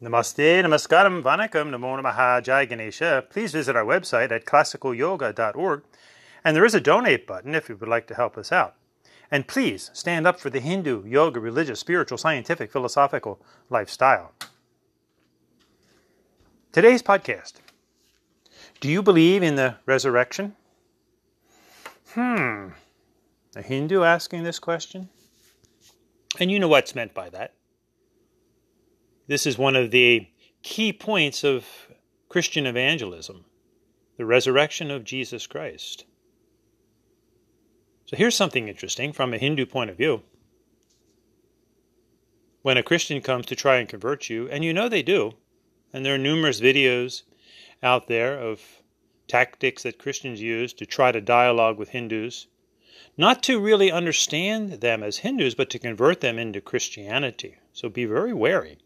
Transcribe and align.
Namaste, 0.00 0.62
Namaskaram, 0.62 1.24
Vanakkam, 1.24 1.70
Namo 1.70 2.00
Namaha, 2.00 2.40
Jai 2.40 2.66
Ganesha. 2.66 3.24
Please 3.30 3.50
visit 3.50 3.74
our 3.74 3.84
website 3.84 4.30
at 4.30 4.44
classicalyoga.org, 4.44 5.82
and 6.44 6.54
there 6.56 6.64
is 6.64 6.74
a 6.74 6.80
donate 6.80 7.26
button 7.26 7.52
if 7.52 7.68
you 7.68 7.76
would 7.76 7.88
like 7.88 8.06
to 8.06 8.14
help 8.14 8.38
us 8.38 8.52
out. 8.52 8.76
And 9.28 9.48
please 9.48 9.90
stand 9.92 10.24
up 10.24 10.38
for 10.38 10.50
the 10.50 10.60
Hindu, 10.60 11.04
yoga, 11.04 11.40
religious, 11.40 11.80
spiritual, 11.80 12.16
scientific, 12.16 12.70
philosophical 12.70 13.40
lifestyle. 13.70 14.32
Today's 16.70 17.02
podcast 17.02 17.54
Do 18.80 18.88
you 18.88 19.02
believe 19.02 19.42
in 19.42 19.56
the 19.56 19.78
resurrection? 19.84 20.54
Hmm. 22.14 22.68
A 23.56 23.62
Hindu 23.62 24.04
asking 24.04 24.44
this 24.44 24.60
question? 24.60 25.08
And 26.38 26.52
you 26.52 26.60
know 26.60 26.68
what's 26.68 26.94
meant 26.94 27.14
by 27.14 27.30
that. 27.30 27.54
This 29.28 29.46
is 29.46 29.58
one 29.58 29.76
of 29.76 29.90
the 29.90 30.26
key 30.62 30.90
points 30.90 31.44
of 31.44 31.66
Christian 32.30 32.66
evangelism 32.66 33.44
the 34.16 34.24
resurrection 34.24 34.90
of 34.90 35.04
Jesus 35.04 35.46
Christ. 35.46 36.06
So 38.06 38.16
here's 38.16 38.34
something 38.34 38.68
interesting 38.68 39.12
from 39.12 39.34
a 39.34 39.38
Hindu 39.38 39.66
point 39.66 39.90
of 39.90 39.98
view. 39.98 40.22
When 42.62 42.78
a 42.78 42.82
Christian 42.82 43.20
comes 43.20 43.44
to 43.46 43.54
try 43.54 43.76
and 43.76 43.88
convert 43.88 44.30
you, 44.30 44.48
and 44.48 44.64
you 44.64 44.72
know 44.72 44.88
they 44.88 45.02
do, 45.02 45.34
and 45.92 46.06
there 46.06 46.14
are 46.14 46.18
numerous 46.18 46.60
videos 46.60 47.22
out 47.82 48.08
there 48.08 48.36
of 48.36 48.82
tactics 49.28 49.82
that 49.82 49.98
Christians 49.98 50.40
use 50.40 50.72
to 50.72 50.86
try 50.86 51.12
to 51.12 51.20
dialogue 51.20 51.76
with 51.76 51.90
Hindus, 51.90 52.46
not 53.18 53.42
to 53.42 53.60
really 53.60 53.92
understand 53.92 54.80
them 54.80 55.02
as 55.02 55.18
Hindus, 55.18 55.54
but 55.54 55.68
to 55.70 55.78
convert 55.78 56.22
them 56.22 56.38
into 56.38 56.62
Christianity. 56.62 57.56
So 57.74 57.90
be 57.90 58.06
very 58.06 58.32
wary 58.32 58.78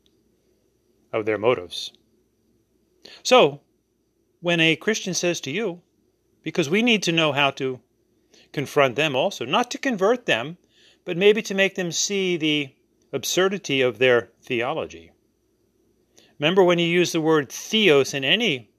of 1.12 1.26
their 1.26 1.38
motives. 1.38 1.92
So, 3.22 3.60
when 4.40 4.60
a 4.60 4.76
Christian 4.76 5.14
says 5.14 5.40
to 5.42 5.50
you, 5.50 5.82
because 6.42 6.70
we 6.70 6.82
need 6.82 7.02
to 7.04 7.12
know 7.12 7.32
how 7.32 7.50
to 7.52 7.80
confront 8.52 8.96
them 8.96 9.14
also, 9.14 9.44
not 9.44 9.70
to 9.70 9.78
convert 9.78 10.26
them, 10.26 10.58
but 11.04 11.16
maybe 11.16 11.42
to 11.42 11.54
make 11.54 11.74
them 11.74 11.92
see 11.92 12.36
the 12.36 12.74
absurdity 13.12 13.80
of 13.80 13.98
their 13.98 14.30
theology. 14.42 15.12
Remember, 16.38 16.62
when 16.62 16.78
you 16.78 16.86
use 16.86 17.12
the 17.12 17.20
word 17.20 17.50
theos 17.50 18.14
in 18.14 18.24
any 18.24 18.70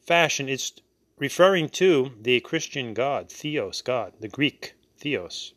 fashion, 0.00 0.48
it's 0.48 0.72
referring 1.18 1.68
to 1.68 2.12
the 2.20 2.40
Christian 2.40 2.94
God, 2.94 3.30
theos, 3.30 3.80
God, 3.82 4.14
the 4.20 4.28
Greek 4.28 4.74
theos, 4.98 5.54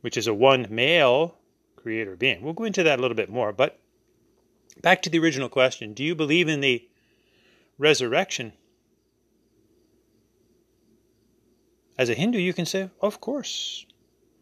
which 0.00 0.16
is 0.16 0.26
a 0.26 0.34
one 0.34 0.66
male 0.70 1.36
creator 1.76 2.16
being. 2.16 2.42
We'll 2.42 2.54
go 2.54 2.64
into 2.64 2.82
that 2.82 2.98
a 2.98 3.02
little 3.02 3.16
bit 3.16 3.30
more, 3.30 3.52
but 3.52 3.79
Back 4.80 5.02
to 5.02 5.10
the 5.10 5.18
original 5.18 5.48
question 5.48 5.92
Do 5.92 6.02
you 6.02 6.14
believe 6.14 6.48
in 6.48 6.60
the 6.60 6.88
resurrection? 7.78 8.52
As 11.98 12.08
a 12.08 12.14
Hindu, 12.14 12.38
you 12.38 12.54
can 12.54 12.66
say, 12.66 12.88
Of 13.00 13.20
course. 13.20 13.84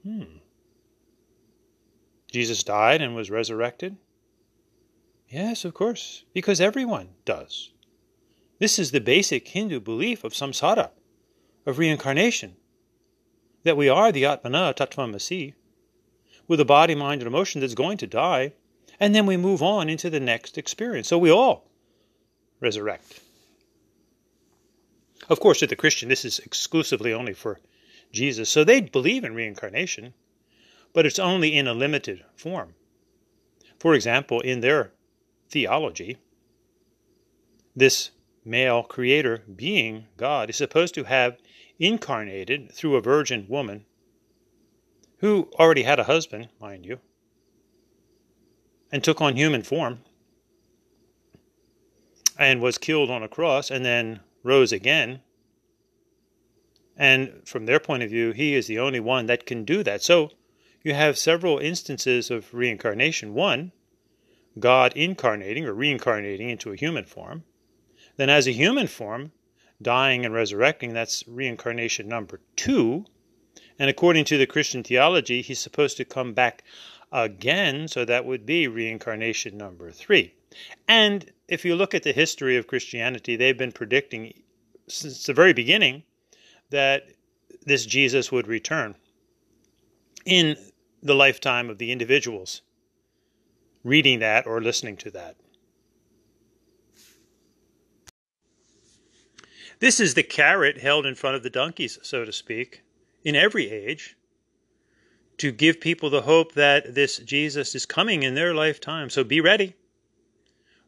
Hmm. 0.05 0.39
Jesus 2.31 2.63
died 2.63 3.03
and 3.03 3.17
was 3.17 3.31
resurrected? 3.31 3.97
Yes, 5.29 5.65
of 5.65 5.75
course, 5.75 6.25
because 6.33 6.61
everyone 6.61 7.09
does. 7.25 7.73
This 8.61 8.79
is 8.79 8.91
the 8.91 9.01
basic 9.01 9.49
Hindu 9.49 9.81
belief 9.81 10.25
of 10.25 10.33
samsara, 10.33 10.91
of 11.67 11.79
reincarnation, 11.79 12.57
that 13.65 13.77
we 13.77 13.89
are 13.89 14.13
the 14.13 14.23
Atmana 14.23 14.75
Tattvamasi, 14.75 15.55
with 16.47 16.61
a 16.61 16.65
body, 16.65 16.95
mind, 16.95 17.23
and 17.23 17.27
emotion 17.27 17.61
that's 17.61 17.75
going 17.75 17.99
to 17.99 18.07
die 18.07 18.53
and 19.01 19.15
then 19.15 19.27
we 19.27 19.37
move 19.37 19.63
on 19.63 19.89
into 19.89 20.11
the 20.11 20.21
next 20.21 20.59
experience. 20.59 21.09
So 21.09 21.19
we 21.19 21.31
all 21.31 21.69
resurrect. 22.61 23.21
Of 25.29 25.41
course, 25.41 25.61
to 25.61 25.67
the 25.67 25.77
Christian, 25.77 26.09
this 26.09 26.25
is 26.25 26.39
exclusively 26.39 27.13
only 27.13 27.35
for 27.35 27.61
Jesus. 28.13 28.49
So 28.49 28.65
they 28.65 28.81
believe 28.81 29.25
in 29.25 29.35
reincarnation, 29.35 30.15
but 30.93 31.07
it's 31.07 31.19
only 31.19 31.57
in 31.57 31.67
a 31.67 31.75
limited 31.75 32.25
form. 32.35 32.75
For 33.79 33.95
example, 33.95 34.41
in 34.41 34.61
their 34.61 34.93
theology, 35.51 36.17
this 37.77 38.11
male 38.45 38.83
creator 38.83 39.43
being, 39.55 40.07
God, 40.17 40.51
is 40.51 40.57
supposed 40.57 40.95
to 40.95 41.05
have 41.05 41.37
incarnated 41.79 42.73
through 42.73 42.97
a 42.97 43.01
virgin 43.01 43.47
woman 43.49 43.85
who 45.19 45.49
already 45.55 45.83
had 45.83 45.99
a 46.01 46.05
husband, 46.05 46.49
mind 46.61 46.87
you, 46.87 46.99
and 48.91 49.03
took 49.03 49.21
on 49.21 49.37
human 49.37 49.63
form 49.63 50.01
and 52.39 52.61
was 52.61 52.79
killed 52.79 53.11
on 53.11 53.23
a 53.23 53.29
cross 53.29 53.71
and 53.71 53.85
then 53.85 54.21
rose 54.43 54.73
again. 54.73 55.21
And 56.97 57.43
from 57.45 57.67
their 57.67 57.81
point 57.81 58.03
of 58.03 58.11
view, 58.11 58.33
he 58.33 58.55
is 58.55 58.67
the 58.67 58.79
only 58.79 59.01
one 59.01 59.27
that 59.27 59.47
can 59.47 59.65
do 59.65 59.83
that. 59.83 60.03
So 60.03 60.31
you 60.83 60.95
have 60.95 61.19
several 61.19 61.59
instances 61.59 62.31
of 62.31 62.53
reincarnation. 62.55 63.35
One, 63.35 63.73
God 64.59 64.93
incarnating 64.97 65.65
or 65.65 65.73
reincarnating 65.73 66.49
into 66.49 66.73
a 66.73 66.77
human 66.77 67.05
form. 67.05 67.45
Then, 68.17 68.31
as 68.31 68.49
a 68.49 68.53
human 68.53 68.89
form, 68.89 69.33
dying 69.81 70.25
and 70.25 70.35
resurrecting, 70.35 70.93
that's 70.93 71.23
reincarnation 71.29 72.09
number 72.09 72.41
two. 72.57 73.05
And 73.79 73.89
according 73.89 74.25
to 74.27 74.39
the 74.39 74.47
Christian 74.47 74.83
theology, 74.83 75.41
he's 75.41 75.61
supposed 75.61 75.97
to 75.99 76.05
come 76.05 76.33
back 76.33 76.65
again, 77.13 77.89
so 77.89 78.05
that 78.05 78.25
would 78.25 78.45
be 78.45 78.69
reincarnation 78.69 79.57
number 79.57 79.91
three. 79.91 80.35
And 80.87 81.31
if 81.49 81.65
you 81.65 81.75
look 81.75 81.95
at 81.95 82.03
the 82.03 82.13
history 82.13 82.57
of 82.57 82.67
Christianity, 82.67 83.37
they've 83.37 83.57
been 83.57 83.73
predicting 83.73 84.33
since 84.89 85.25
the 85.25 85.35
very 85.35 85.53
beginning 85.53 86.03
that 86.71 87.05
this 87.65 87.87
Jesus 87.87 88.33
would 88.33 88.47
return 88.47 88.95
in 90.25 90.57
the 91.03 91.15
lifetime 91.15 91.71
of 91.71 91.79
the 91.79 91.93
individuals 91.93 92.63
reading 93.85 94.19
that 94.19 94.47
or 94.47 94.61
listening 94.61 94.97
to 94.99 95.11
that. 95.11 95.37
This 99.81 100.01
is 100.01 100.15
the 100.15 100.25
carrot 100.25 100.79
held 100.79 101.07
in 101.07 101.15
front 101.15 101.37
of 101.37 101.43
the 101.43 101.51
donkeys, 101.51 101.99
so 102.03 102.25
to 102.25 102.33
speak, 102.33 102.83
in 103.25 103.37
every 103.37 103.71
age 103.71 104.17
to 105.39 105.53
give 105.53 105.81
people 105.81 106.11
the 106.11 106.23
hope 106.23 106.53
that 106.55 106.95
this 106.95 107.19
Jesus 107.19 107.75
is 107.75 107.87
coming 107.87 108.23
in 108.23 108.35
their 108.35 108.55
lifetime. 108.55 109.09
So 109.09 109.25
be 109.25 109.41
ready. 109.41 109.75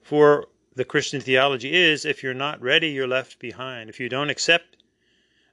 For 0.02 0.46
the 0.74 0.84
Christian 0.84 1.20
theology 1.20 1.74
is 1.74 2.04
if 2.04 2.22
you're 2.22 2.34
not 2.34 2.60
ready, 2.60 2.88
you're 2.88 3.06
left 3.06 3.38
behind. 3.38 3.88
If 3.88 4.00
you 4.00 4.08
don't 4.08 4.30
accept 4.30 4.76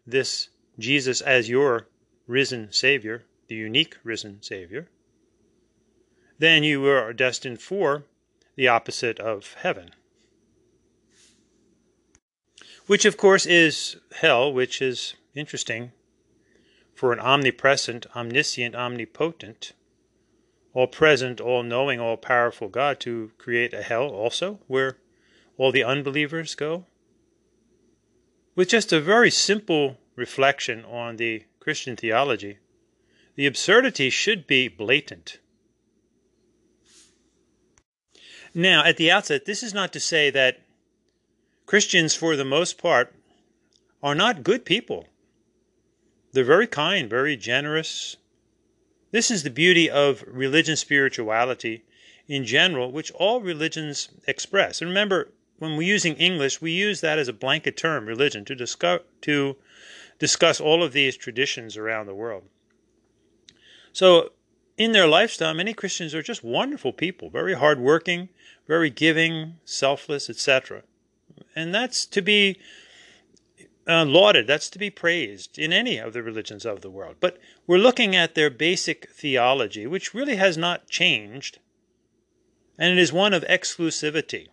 this 0.06 0.50
Jesus 0.80 1.22
as 1.22 1.50
your 1.50 1.88
risen 2.28 2.72
Savior, 2.72 3.24
the 3.48 3.56
unique 3.56 3.98
risen 4.04 4.42
Savior, 4.42 4.90
then 6.40 6.64
you 6.64 6.86
are 6.88 7.14
destined 7.14 7.62
for 7.62 8.04
the 8.56 8.68
opposite 8.68 9.20
of 9.20 9.56
heaven. 9.62 9.92
Which, 12.88 13.06
of 13.06 13.18
course, 13.18 13.46
is 13.46 13.98
hell, 14.22 14.52
which 14.52 14.82
is 14.82 15.16
interesting 15.36 15.92
for 16.98 17.14
an 17.14 17.20
omnipresent, 17.20 18.08
omniscient, 18.16 18.74
omnipotent, 18.74 19.74
all 20.74 20.88
present, 20.88 21.40
all 21.40 21.62
knowing, 21.62 22.00
all 22.00 22.18
powerful 22.18 22.70
God 22.70 23.00
to 23.02 23.32
create 23.38 23.72
a 23.72 23.84
hell 23.84 24.08
also 24.08 24.60
where 24.66 24.98
all 25.58 25.72
the 25.72 25.84
unbelievers 25.84 26.56
go? 26.56 26.88
With 28.56 28.70
just 28.70 28.92
a 28.92 29.00
very 29.00 29.30
simple 29.30 30.00
reflection 30.16 30.84
on 30.86 31.18
the 31.18 31.44
Christian 31.60 31.96
theology, 31.96 32.58
the 33.36 33.46
absurdity 33.46 34.10
should 34.10 34.48
be 34.48 34.68
blatant. 34.68 35.38
Now, 38.56 38.84
at 38.84 38.98
the 38.98 39.12
outset, 39.12 39.46
this 39.46 39.62
is 39.62 39.72
not 39.72 39.94
to 39.94 40.00
say 40.00 40.32
that 40.32 40.62
Christians, 41.68 42.16
for 42.16 42.36
the 42.36 42.44
most 42.44 42.80
part, 42.80 43.14
are 44.02 44.16
not 44.16 44.42
good 44.42 44.66
people. 44.66 45.06
They're 46.38 46.46
very 46.46 46.68
kind, 46.68 47.10
very 47.10 47.36
generous. 47.36 48.16
This 49.10 49.32
is 49.32 49.42
the 49.42 49.50
beauty 49.50 49.90
of 49.90 50.24
religion 50.28 50.76
spirituality 50.76 51.84
in 52.28 52.46
general, 52.46 52.92
which 52.92 53.10
all 53.14 53.42
religions 53.42 54.10
express. 54.28 54.80
And 54.80 54.88
remember, 54.88 55.32
when 55.58 55.76
we're 55.76 55.88
using 55.88 56.14
English, 56.18 56.62
we 56.62 56.74
use 56.74 57.02
that 57.02 57.18
as 57.18 57.28
a 57.28 57.34
blanket 57.34 57.76
term, 57.76 58.06
religion, 58.06 58.46
to 58.46 58.54
discuss, 58.54 59.02
to 59.22 59.56
discuss 60.20 60.62
all 60.62 60.84
of 60.84 60.94
these 60.94 61.18
traditions 61.18 61.76
around 61.76 62.06
the 62.06 62.14
world. 62.14 62.44
So, 63.92 64.34
in 64.78 64.92
their 64.92 65.08
lifestyle, 65.08 65.56
many 65.56 65.74
Christians 65.74 66.14
are 66.14 66.22
just 66.22 66.44
wonderful 66.44 66.94
people, 66.94 67.32
very 67.32 67.56
hardworking, 67.56 68.30
very 68.68 68.92
giving, 68.92 69.56
selfless, 69.66 70.30
etc. 70.30 70.84
And 71.56 71.74
that's 71.74 72.06
to 72.06 72.22
be 72.22 72.60
uh, 73.88 74.06
lauded, 74.06 74.48
that's 74.48 74.70
to 74.70 74.80
be 74.80 74.90
praised 74.90 75.58
in 75.58 75.72
any 75.72 75.98
of 75.98 76.14
the 76.14 76.24
religions 76.24 76.66
of 76.66 76.82
the 76.82 76.90
world. 76.90 77.16
But 77.20 77.40
we're 77.66 77.78
looking 77.78 78.16
at 78.16 78.36
their 78.36 78.50
basic 78.50 79.10
theology, 79.10 79.88
which 79.88 80.14
really 80.14 80.36
has 80.36 80.58
not 80.58 80.88
changed 80.88 81.60
and 82.78 82.92
it 82.92 83.02
is 83.02 83.12
one 83.12 83.34
of 83.34 83.44
exclusivity. 83.44 84.48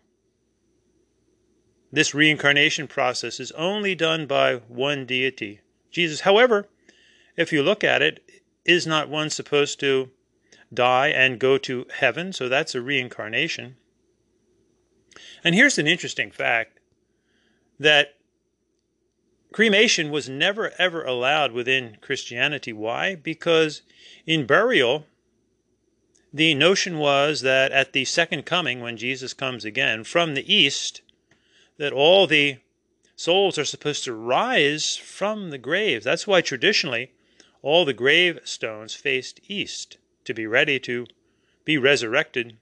This 1.92 2.14
reincarnation 2.14 2.88
process 2.88 3.38
is 3.38 3.52
only 3.52 3.94
done 3.94 4.26
by 4.26 4.56
one 4.56 5.06
deity, 5.06 5.60
Jesus. 5.90 6.20
However, 6.20 6.69
if 7.36 7.52
you 7.52 7.62
look 7.62 7.84
at 7.84 8.02
it, 8.02 8.20
is 8.64 8.86
not 8.86 9.08
one 9.08 9.31
supposed 9.31 9.78
to 9.81 10.10
die 10.72 11.08
and 11.08 11.38
go 11.38 11.58
to 11.58 11.86
heaven? 11.94 12.32
So 12.32 12.48
that's 12.48 12.75
a 12.75 12.81
reincarnation. 12.81 13.76
And 15.44 15.54
here's 15.54 15.78
an 15.78 15.86
interesting 15.86 16.31
fact 16.31 16.81
that 17.78 18.13
cremation 19.55 20.11
was 20.11 20.29
never 20.29 20.73
ever 20.81 21.05
allowed 21.05 21.53
within 21.53 21.97
Christianity. 22.01 22.73
Why? 22.73 23.15
Because 23.15 23.83
in 24.27 24.47
burial, 24.47 25.06
the 26.33 26.56
notion 26.56 26.99
was 26.99 27.43
that 27.43 27.71
at 27.71 27.93
the 27.93 28.05
second 28.05 28.47
coming, 28.47 28.81
when 28.81 28.97
Jesus 28.97 29.33
comes 29.33 29.65
again 29.65 30.03
from 30.03 30.35
the 30.35 30.53
east, 30.53 31.03
that 31.79 31.93
all 31.93 32.27
the 32.27 32.56
souls 33.15 33.56
are 33.56 33.65
supposed 33.65 34.03
to 34.03 34.12
rise 34.12 34.97
from 34.97 35.51
the 35.51 35.59
graves. 35.59 36.05
That's 36.05 36.27
why 36.27 36.41
traditionally 36.41 37.12
all 37.62 37.85
the 37.85 37.93
gravestones 37.93 38.95
faced 38.95 39.39
east 39.47 39.99
to 40.25 40.35
be 40.35 40.49
ready 40.49 40.81
to 40.81 41.06
be 41.65 41.79
resurrected 41.79 42.56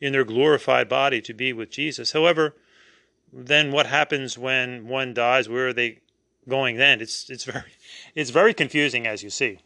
in 0.00 0.12
their 0.12 0.24
glorified 0.24 0.88
body 0.88 1.20
to 1.22 1.34
be 1.34 1.52
with 1.52 1.72
Jesus. 1.72 2.12
However, 2.12 2.54
then 3.32 3.72
what 3.72 3.86
happens 3.86 4.38
when 4.38 4.86
one 4.86 5.12
dies? 5.12 5.48
Where 5.48 5.68
are 5.68 5.72
they 5.72 5.98
going 6.48 6.76
then? 6.76 7.00
It's 7.00 7.28
it's 7.30 7.44
very 7.44 7.72
it's 8.14 8.30
very 8.30 8.54
confusing 8.54 9.06
as 9.06 9.22
you 9.22 9.30
see. 9.30 9.58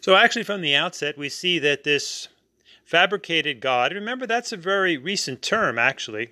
So 0.00 0.14
actually 0.14 0.44
from 0.44 0.60
the 0.60 0.74
outset 0.74 1.18
we 1.18 1.28
see 1.28 1.58
that 1.58 1.84
this 1.84 2.28
fabricated 2.88 3.60
God. 3.60 3.92
Remember, 3.92 4.26
that's 4.26 4.50
a 4.50 4.56
very 4.56 4.96
recent 4.96 5.42
term, 5.42 5.78
actually, 5.78 6.30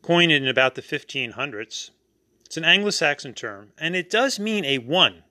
coined 0.00 0.32
in 0.32 0.48
about 0.48 0.76
the 0.76 0.80
1500s. 0.80 1.90
It's 2.46 2.56
an 2.56 2.64
Anglo 2.64 2.88
Saxon 2.88 3.34
term, 3.34 3.72
and 3.76 3.94
it 3.94 4.08
does 4.08 4.38
mean 4.38 4.64
a 4.64 4.78
one, 4.78 5.24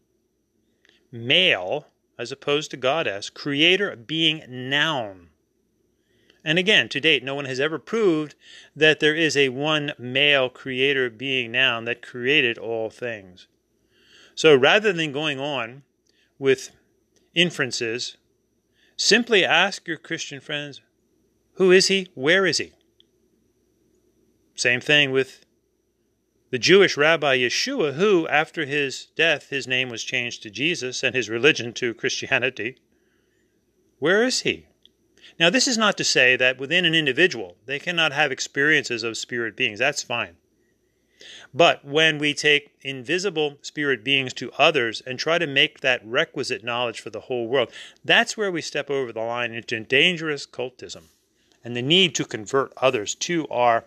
male, 1.12 1.88
as 2.20 2.32
opposed 2.32 2.70
to 2.70 2.78
goddess, 2.78 3.32
creator, 3.32 3.96
being, 3.96 4.44
noun. 4.48 5.30
And 6.46 6.58
again, 6.58 6.88
to 6.90 7.02
date, 7.02 7.24
no 7.24 7.36
one 7.36 7.46
has 7.46 7.60
ever 7.60 7.80
proved 7.80 8.36
that 8.74 9.02
there 9.02 9.16
is 9.16 9.36
a 9.36 9.50
one 9.50 9.92
male 9.98 10.48
creator 10.48 11.10
being 11.10 11.52
noun 11.52 11.84
that 11.86 12.02
created 12.02 12.58
all 12.58 12.90
things. 12.90 13.48
So 14.36 14.56
rather 14.56 14.94
than 14.94 15.12
going 15.12 15.40
on 15.40 15.84
with 16.40 16.72
inferences 17.34 18.16
Simply 18.98 19.44
ask 19.44 19.88
your 19.88 19.98
Christian 19.98 20.40
friends, 20.40 20.82
who 21.54 21.72
is 21.72 21.88
he? 21.88 22.08
Where 22.16 22.46
is 22.46 22.60
he? 22.60 22.74
Same 24.56 24.80
thing 24.80 25.12
with 25.12 25.46
the 26.50 26.60
Jewish 26.60 26.96
rabbi 26.96 27.38
Yeshua, 27.38 27.96
who, 27.96 28.26
after 28.30 28.66
his 28.66 29.08
death, 29.16 29.50
his 29.50 29.68
name 29.68 29.90
was 29.90 30.04
changed 30.04 30.44
to 30.44 30.50
Jesus 30.50 31.04
and 31.04 31.14
his 31.14 31.30
religion 31.30 31.74
to 31.74 31.94
Christianity. 31.94 32.78
Where 34.00 34.24
is 34.24 34.42
he? 34.42 34.68
Now, 35.40 35.50
this 35.50 35.68
is 35.68 35.78
not 35.78 35.98
to 35.98 36.04
say 36.04 36.36
that 36.36 36.58
within 36.58 36.86
an 36.86 36.96
individual 36.96 37.58
they 37.66 37.80
cannot 37.80 38.14
have 38.14 38.32
experiences 38.32 39.04
of 39.04 39.18
spirit 39.18 39.56
beings. 39.56 39.80
That's 39.80 40.04
fine. 40.04 40.38
But 41.54 41.86
when 41.86 42.18
we 42.18 42.34
take 42.34 42.76
invisible 42.82 43.58
spirit 43.62 44.04
beings 44.04 44.34
to 44.34 44.52
others 44.58 45.02
and 45.02 45.18
try 45.18 45.38
to 45.38 45.48
make 45.48 45.80
that 45.80 46.06
requisite 46.06 46.64
knowledge 46.64 47.00
for 47.00 47.10
the 47.10 47.22
whole 47.22 47.48
world, 47.48 47.72
that's 48.04 48.36
where 48.36 48.52
we 48.52 48.62
step 48.62 48.90
over 48.90 49.12
the 49.12 49.22
line 49.22 49.54
into 49.54 49.80
dangerous 49.80 50.46
cultism 50.46 51.04
and 51.64 51.76
the 51.76 51.82
need 51.82 52.14
to 52.16 52.26
convert 52.26 52.74
others 52.78 53.16
to 53.16 53.48
our 53.48 53.86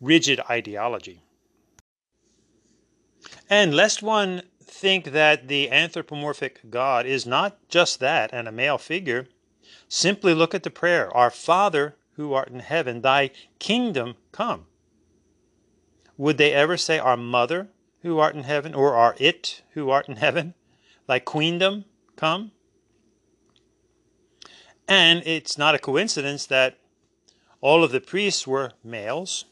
rigid 0.00 0.40
ideology. 0.48 1.20
And 3.48 3.74
lest 3.74 4.02
one 4.02 4.42
think 4.62 5.06
that 5.06 5.48
the 5.48 5.70
anthropomorphic 5.70 6.70
God 6.70 7.04
is 7.04 7.26
not 7.26 7.58
just 7.68 8.00
that 8.00 8.30
and 8.32 8.46
a 8.46 8.52
male 8.52 8.78
figure, 8.78 9.26
simply 9.88 10.34
look 10.34 10.54
at 10.54 10.62
the 10.62 10.70
prayer 10.70 11.14
Our 11.16 11.30
Father 11.30 11.96
who 12.16 12.32
art 12.32 12.48
in 12.48 12.60
heaven, 12.60 13.00
thy 13.00 13.30
kingdom 13.58 14.16
come. 14.32 14.66
Would 16.16 16.38
they 16.38 16.52
ever 16.52 16.76
say, 16.76 16.98
Our 16.98 17.16
mother 17.16 17.68
who 18.02 18.18
art 18.18 18.34
in 18.34 18.44
heaven, 18.44 18.74
or 18.74 18.94
Our 18.94 19.14
it 19.18 19.62
who 19.72 19.90
art 19.90 20.08
in 20.08 20.16
heaven? 20.16 20.54
thy 21.10 21.18
queendom 21.18 21.84
come? 22.14 22.52
And 24.86 25.22
it's 25.26 25.58
not 25.58 25.74
a 25.74 25.78
coincidence 25.78 26.46
that 26.46 26.78
all 27.60 27.82
of 27.82 27.90
the 27.90 28.00
priests 28.00 28.46
were 28.46 28.72
males, 28.84 29.44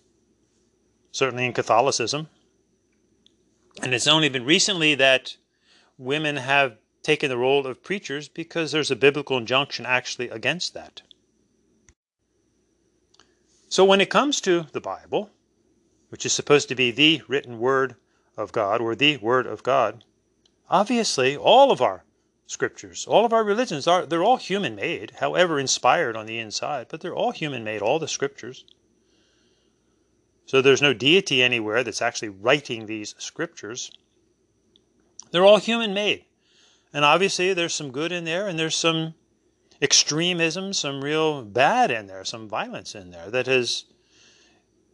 certainly 1.10 1.44
in 1.44 1.52
Catholicism. 1.52 2.28
And 3.82 3.92
it's 3.92 4.06
only 4.06 4.28
been 4.28 4.44
recently 4.44 4.94
that 4.96 5.36
women 5.96 6.36
have 6.36 6.78
taken 7.08 7.30
the 7.30 7.38
role 7.38 7.66
of 7.66 7.82
preachers 7.82 8.28
because 8.28 8.70
there's 8.70 8.90
a 8.90 8.96
biblical 8.96 9.38
injunction 9.38 9.86
actually 9.86 10.28
against 10.28 10.74
that. 10.74 11.00
So 13.70 13.82
when 13.82 14.02
it 14.02 14.10
comes 14.10 14.42
to 14.42 14.66
the 14.72 14.80
Bible, 14.82 15.30
which 16.10 16.26
is 16.26 16.34
supposed 16.34 16.68
to 16.68 16.74
be 16.74 16.90
the 16.90 17.22
written 17.26 17.60
word 17.60 17.96
of 18.36 18.52
God 18.52 18.82
or 18.82 18.94
the 18.94 19.16
word 19.16 19.46
of 19.46 19.62
God, 19.62 20.04
obviously 20.68 21.34
all 21.34 21.72
of 21.72 21.80
our 21.80 22.04
scriptures, 22.46 23.06
all 23.06 23.24
of 23.24 23.32
our 23.32 23.42
religions 23.42 23.86
are 23.86 24.04
they're 24.04 24.22
all 24.22 24.36
human 24.36 24.74
made, 24.74 25.12
however 25.12 25.58
inspired 25.58 26.14
on 26.14 26.26
the 26.26 26.38
inside, 26.38 26.88
but 26.90 27.00
they're 27.00 27.16
all 27.16 27.32
human 27.32 27.64
made, 27.64 27.80
all 27.80 27.98
the 27.98 28.06
scriptures. 28.06 28.66
So 30.44 30.60
there's 30.60 30.82
no 30.82 30.92
deity 30.92 31.42
anywhere 31.42 31.82
that's 31.82 32.02
actually 32.02 32.28
writing 32.28 32.84
these 32.84 33.14
scriptures. 33.16 33.90
They're 35.30 35.46
all 35.46 35.56
human 35.56 35.94
made. 35.94 36.26
And 36.92 37.04
obviously 37.04 37.52
there's 37.52 37.74
some 37.74 37.90
good 37.90 38.12
in 38.12 38.24
there 38.24 38.46
and 38.46 38.58
there's 38.58 38.76
some 38.76 39.14
extremism, 39.80 40.72
some 40.72 41.02
real 41.02 41.42
bad 41.42 41.90
in 41.90 42.06
there, 42.06 42.24
some 42.24 42.48
violence 42.48 42.94
in 42.94 43.10
there 43.10 43.30
that 43.30 43.46
has 43.46 43.84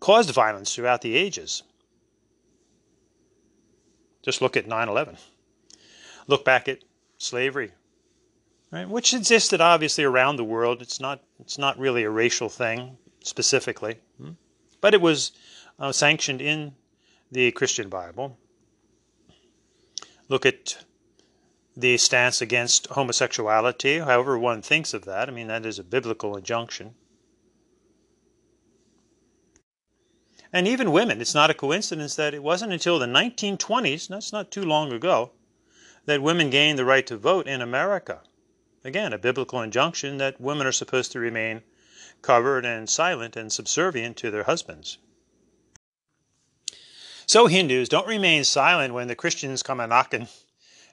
caused 0.00 0.30
violence 0.30 0.74
throughout 0.74 1.00
the 1.00 1.16
ages. 1.16 1.62
Just 4.22 4.40
look 4.42 4.56
at 4.56 4.66
9 4.66 4.88
11. 4.88 5.16
Look 6.26 6.44
back 6.44 6.68
at 6.68 6.78
slavery, 7.18 7.72
right, 8.70 8.88
which 8.88 9.12
existed 9.12 9.60
obviously 9.60 10.04
around 10.04 10.36
the 10.36 10.44
world. 10.44 10.80
It's 10.80 10.98
not, 10.98 11.22
it's 11.38 11.58
not 11.58 11.78
really 11.78 12.04
a 12.04 12.10
racial 12.10 12.48
thing 12.48 12.96
specifically, 13.22 13.98
hmm, 14.18 14.30
but 14.80 14.94
it 14.94 15.00
was 15.00 15.32
uh, 15.78 15.92
sanctioned 15.92 16.40
in 16.40 16.74
the 17.30 17.50
Christian 17.52 17.90
Bible. 17.90 18.38
Look 20.28 20.46
at 20.46 20.84
the 21.76 21.96
stance 21.96 22.40
against 22.40 22.86
homosexuality, 22.88 23.98
however 23.98 24.38
one 24.38 24.62
thinks 24.62 24.94
of 24.94 25.04
that. 25.04 25.28
I 25.28 25.32
mean, 25.32 25.48
that 25.48 25.66
is 25.66 25.78
a 25.78 25.84
biblical 25.84 26.36
injunction. 26.36 26.94
And 30.52 30.68
even 30.68 30.92
women, 30.92 31.20
it's 31.20 31.34
not 31.34 31.50
a 31.50 31.54
coincidence 31.54 32.14
that 32.14 32.32
it 32.32 32.42
wasn't 32.42 32.72
until 32.72 33.00
the 33.00 33.06
1920s, 33.06 34.06
that's 34.06 34.32
not 34.32 34.52
too 34.52 34.62
long 34.62 34.92
ago, 34.92 35.32
that 36.06 36.22
women 36.22 36.48
gained 36.48 36.78
the 36.78 36.84
right 36.84 37.04
to 37.08 37.16
vote 37.16 37.48
in 37.48 37.60
America. 37.60 38.20
Again, 38.84 39.12
a 39.12 39.18
biblical 39.18 39.60
injunction 39.60 40.18
that 40.18 40.40
women 40.40 40.66
are 40.66 40.72
supposed 40.72 41.10
to 41.12 41.18
remain 41.18 41.62
covered 42.22 42.64
and 42.64 42.88
silent 42.88 43.34
and 43.34 43.52
subservient 43.52 44.16
to 44.18 44.30
their 44.30 44.44
husbands. 44.44 44.98
So, 47.26 47.46
Hindus, 47.46 47.88
don't 47.88 48.06
remain 48.06 48.44
silent 48.44 48.94
when 48.94 49.08
the 49.08 49.16
Christians 49.16 49.62
come 49.62 49.80
a 49.80 49.86
knocking, 49.86 50.28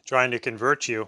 trying 0.05 0.31
to 0.31 0.39
convert 0.39 0.87
you. 0.87 1.07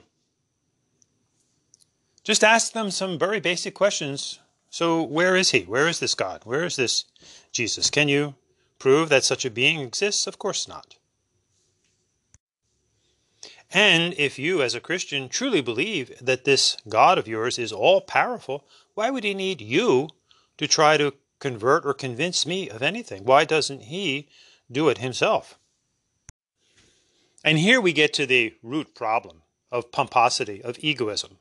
Just 2.24 2.44
ask 2.44 2.72
them 2.72 2.90
some 2.90 3.20
very 3.20 3.40
basic 3.40 3.74
questions. 3.74 4.40
So, 4.70 5.04
where 5.04 5.36
is 5.36 5.52
he? 5.52 5.62
Where 5.62 5.88
is 5.88 6.00
this 6.00 6.16
God? 6.16 6.42
Where 6.46 6.64
is 6.64 6.78
this 6.78 7.06
Jesus? 7.52 7.90
Can 7.90 8.08
you 8.08 8.36
prove 8.80 9.10
that 9.10 9.24
such 9.24 9.46
a 9.46 9.52
being 9.52 9.82
exists? 9.82 10.26
Of 10.26 10.40
course 10.40 10.68
not. 10.68 10.96
And 13.70 14.14
if 14.18 14.38
you, 14.38 14.62
as 14.62 14.76
a 14.76 14.80
Christian, 14.80 15.30
truly 15.30 15.60
believe 15.60 16.18
that 16.22 16.46
this 16.46 16.78
God 16.88 17.18
of 17.18 17.28
yours 17.28 17.58
is 17.58 17.72
all 17.72 18.02
powerful, 18.02 18.66
why 18.94 19.10
would 19.10 19.24
he 19.24 19.34
need 19.34 19.62
you 19.62 20.10
to 20.58 20.68
try 20.68 20.96
to 20.98 21.14
convert 21.40 21.86
or 21.86 21.94
convince 21.94 22.46
me 22.46 22.70
of 22.70 22.82
anything? 22.82 23.26
Why 23.26 23.46
doesn't 23.46 23.84
he 23.84 24.30
do 24.72 24.90
it 24.90 25.00
himself? 25.00 25.58
And 27.44 27.60
here 27.60 27.82
we 27.82 27.94
get 27.94 28.14
to 28.14 28.26
the 28.26 28.56
root 28.64 28.96
problem 28.96 29.42
of 29.72 29.92
pomposity, 29.92 30.62
of 30.64 30.78
egoism, 30.80 31.38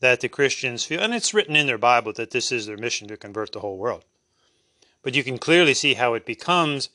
that 0.00 0.20
the 0.20 0.28
Christians 0.28 0.84
feel, 0.84 1.00
and 1.00 1.14
it's 1.14 1.32
written 1.32 1.54
in 1.54 1.66
their 1.66 1.78
Bible 1.78 2.12
that 2.14 2.30
this 2.30 2.50
is 2.50 2.66
their 2.66 2.76
mission 2.76 3.06
to 3.08 3.16
convert 3.16 3.52
the 3.52 3.60
whole 3.60 3.78
world. 3.78 4.04
But 5.02 5.14
you 5.14 5.22
can 5.22 5.38
clearly 5.38 5.74
see 5.74 5.94
how 5.94 6.14
it 6.14 6.26
becomes 6.26 6.88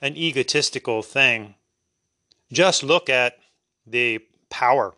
an 0.00 0.16
egotistical 0.16 1.02
thing. 1.02 1.54
Just 2.52 2.82
look 2.82 3.08
at 3.08 3.38
the 3.86 4.20
power 4.50 4.94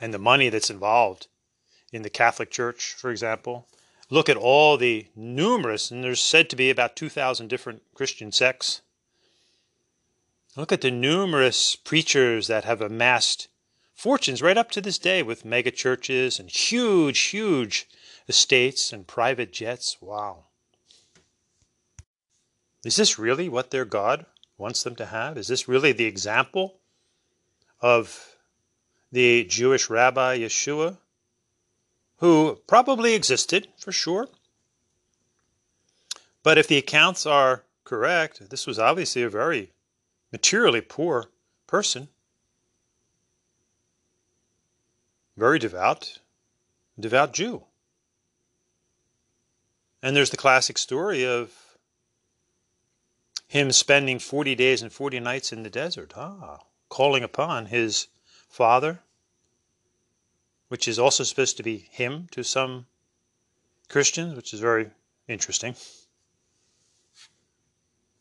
and 0.00 0.14
the 0.14 0.18
money 0.18 0.48
that's 0.48 0.70
involved 0.70 1.26
in 1.92 2.02
the 2.02 2.10
Catholic 2.10 2.50
Church, 2.50 2.94
for 2.94 3.10
example. 3.10 3.66
Look 4.10 4.28
at 4.28 4.36
all 4.36 4.76
the 4.76 5.08
numerous, 5.14 5.90
and 5.90 6.02
there's 6.02 6.22
said 6.22 6.48
to 6.50 6.56
be 6.56 6.70
about 6.70 6.96
2,000 6.96 7.48
different 7.48 7.82
Christian 7.94 8.32
sects. 8.32 8.80
Look 10.58 10.72
at 10.72 10.80
the 10.80 10.90
numerous 10.90 11.76
preachers 11.76 12.48
that 12.48 12.64
have 12.64 12.80
amassed 12.80 13.46
fortunes 13.94 14.42
right 14.42 14.58
up 14.58 14.72
to 14.72 14.80
this 14.80 14.98
day 14.98 15.22
with 15.22 15.44
mega 15.44 15.70
churches 15.70 16.40
and 16.40 16.50
huge, 16.50 17.20
huge 17.26 17.88
estates 18.28 18.92
and 18.92 19.06
private 19.06 19.52
jets. 19.52 19.98
Wow. 20.00 20.46
Is 22.84 22.96
this 22.96 23.20
really 23.20 23.48
what 23.48 23.70
their 23.70 23.84
God 23.84 24.26
wants 24.56 24.82
them 24.82 24.96
to 24.96 25.06
have? 25.06 25.38
Is 25.38 25.46
this 25.46 25.68
really 25.68 25.92
the 25.92 26.06
example 26.06 26.80
of 27.80 28.36
the 29.12 29.44
Jewish 29.44 29.88
rabbi 29.88 30.40
Yeshua, 30.40 30.96
who 32.16 32.58
probably 32.66 33.14
existed 33.14 33.68
for 33.76 33.92
sure? 33.92 34.26
But 36.42 36.58
if 36.58 36.66
the 36.66 36.78
accounts 36.78 37.26
are 37.26 37.62
correct, 37.84 38.50
this 38.50 38.66
was 38.66 38.80
obviously 38.80 39.22
a 39.22 39.30
very 39.30 39.70
materially 40.32 40.80
poor 40.80 41.26
person. 41.66 42.08
very 45.38 45.58
devout, 45.58 46.18
devout 46.98 47.32
Jew. 47.32 47.62
And 50.02 50.14
there's 50.14 50.30
the 50.30 50.36
classic 50.36 50.76
story 50.76 51.24
of 51.24 51.78
him 53.46 53.72
spending 53.72 54.18
40 54.18 54.54
days 54.56 54.82
and 54.82 54.92
40 54.92 55.20
nights 55.20 55.52
in 55.52 55.62
the 55.62 55.70
desert, 55.70 56.12
ah, 56.16 56.58
calling 56.88 57.22
upon 57.22 57.66
his 57.66 58.08
father, 58.48 59.00
which 60.68 60.86
is 60.88 60.98
also 60.98 61.24
supposed 61.24 61.56
to 61.56 61.62
be 61.62 61.88
him 61.90 62.28
to 62.32 62.42
some 62.42 62.86
Christians, 63.88 64.34
which 64.34 64.52
is 64.52 64.60
very 64.60 64.90
interesting. 65.28 65.76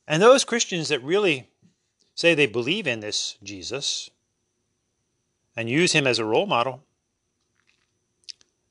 And 0.07 0.21
those 0.21 0.45
Christians 0.45 0.87
that 0.89 1.03
really 1.03 1.49
say 2.17 2.33
they 2.33 2.47
believe 2.47 2.87
in 2.87 2.99
this 2.99 3.37
Jesus 3.43 4.09
and 5.55 5.69
use 5.69 5.93
him 5.93 6.05
as 6.05 6.19
a 6.19 6.25
role 6.25 6.47
model, 6.47 6.83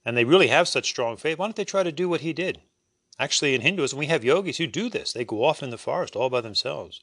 and 0.04 0.16
they 0.16 0.24
really 0.24 0.48
have 0.48 0.68
such 0.68 0.88
strong 0.88 1.16
faith, 1.16 1.38
why 1.38 1.46
don't 1.46 1.56
they 1.56 1.64
try 1.64 1.82
to 1.82 1.92
do 1.92 2.08
what 2.08 2.20
he 2.20 2.32
did? 2.32 2.60
Actually, 3.18 3.54
in 3.54 3.62
Hinduism, 3.62 3.98
we 3.98 4.06
have 4.06 4.24
yogis 4.24 4.58
who 4.58 4.66
do 4.66 4.90
this. 4.90 5.12
They 5.12 5.24
go 5.24 5.44
off 5.44 5.62
in 5.62 5.70
the 5.70 5.78
forest 5.78 6.14
all 6.14 6.28
by 6.28 6.42
themselves. 6.42 7.00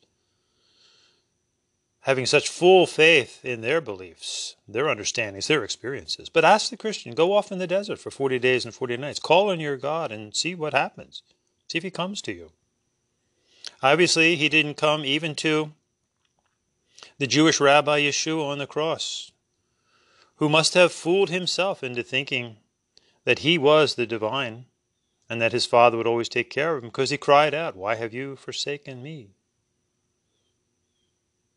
Having 2.02 2.28
such 2.28 2.50
full 2.50 2.86
faith 2.86 3.44
in 3.44 3.62
their 3.62 3.82
beliefs, 3.82 4.56
their 4.68 4.90
understandings, 4.90 5.48
their 5.48 5.64
experiences. 5.64 6.30
But 6.30 6.46
ask 6.46 6.70
the 6.70 6.78
Christian, 6.78 7.16
go 7.16 7.34
off 7.34 7.52
in 7.52 7.60
the 7.60 7.68
desert 7.68 8.00
for 8.00 8.12
40 8.12 8.38
days 8.40 8.66
and 8.66 8.74
40 8.74 8.98
nights. 8.98 9.20
Call 9.20 9.50
on 9.50 9.62
your 9.62 9.78
God 9.78 10.12
and 10.12 10.36
see 10.36 10.56
what 10.56 10.74
happens. 10.74 11.24
See 11.70 11.78
if 11.78 11.84
he 11.84 11.90
comes 11.90 12.22
to 12.24 12.34
you. 12.34 12.52
Obviously, 13.82 14.36
he 14.36 14.50
didn't 14.50 14.76
come 14.76 15.06
even 15.06 15.36
to 15.36 15.72
the 17.18 17.28
Jewish 17.28 17.60
rabbi 17.60 18.02
Yeshua 18.02 18.46
on 18.46 18.58
the 18.58 18.68
cross, 18.68 19.32
who 20.38 20.50
must 20.50 20.74
have 20.74 20.92
fooled 20.92 21.30
himself 21.30 21.84
into 21.84 22.04
thinking 22.04 22.58
that 23.26 23.40
he 23.40 23.58
was 23.58 23.96
the 23.96 24.06
divine 24.06 24.66
and 25.30 25.42
that 25.42 25.54
his 25.54 25.66
father 25.66 25.98
would 25.98 26.08
always 26.08 26.30
take 26.30 26.50
care 26.50 26.76
of 26.76 26.84
him 26.84 26.90
because 26.90 27.10
he 27.10 27.18
cried 27.18 27.54
out, 27.54 27.76
Why 27.76 27.96
have 27.96 28.14
you 28.14 28.36
forsaken 28.36 29.02
me? 29.02 29.30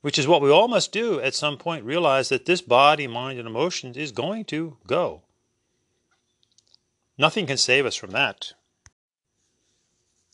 Which 0.03 0.19
is 0.19 0.29
what 0.29 0.41
we 0.41 0.51
all 0.51 0.69
must 0.69 0.93
do 0.93 1.21
at 1.21 1.35
some 1.35 1.59
point 1.59 1.85
realize 1.85 2.29
that 2.29 2.47
this 2.47 2.61
body, 2.61 3.07
mind, 3.07 3.39
and 3.39 3.49
emotions 3.49 3.97
is 3.97 4.13
going 4.13 4.45
to 4.47 4.77
go. 4.87 5.23
Nothing 7.19 7.47
can 7.47 7.57
save 7.57 7.87
us 7.87 7.97
from 7.97 8.11
that. 8.11 8.53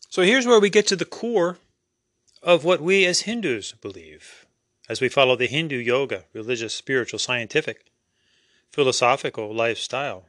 So 0.09 0.23
here's 0.23 0.47
where 0.47 0.61
we 0.61 0.69
get 0.69 0.87
to 0.89 0.97
the 0.97 1.05
core 1.05 1.59
of 2.43 2.65
what 2.65 2.83
we 2.83 3.07
as 3.07 3.21
Hindus 3.21 3.73
believe, 3.73 4.42
as 4.89 5.01
we 5.01 5.09
follow 5.09 5.37
the 5.37 5.47
Hindu 5.47 5.77
yoga, 5.77 6.25
religious, 6.33 6.75
spiritual, 6.75 7.19
scientific, 7.19 7.87
philosophical 8.71 9.55
lifestyle. 9.55 10.27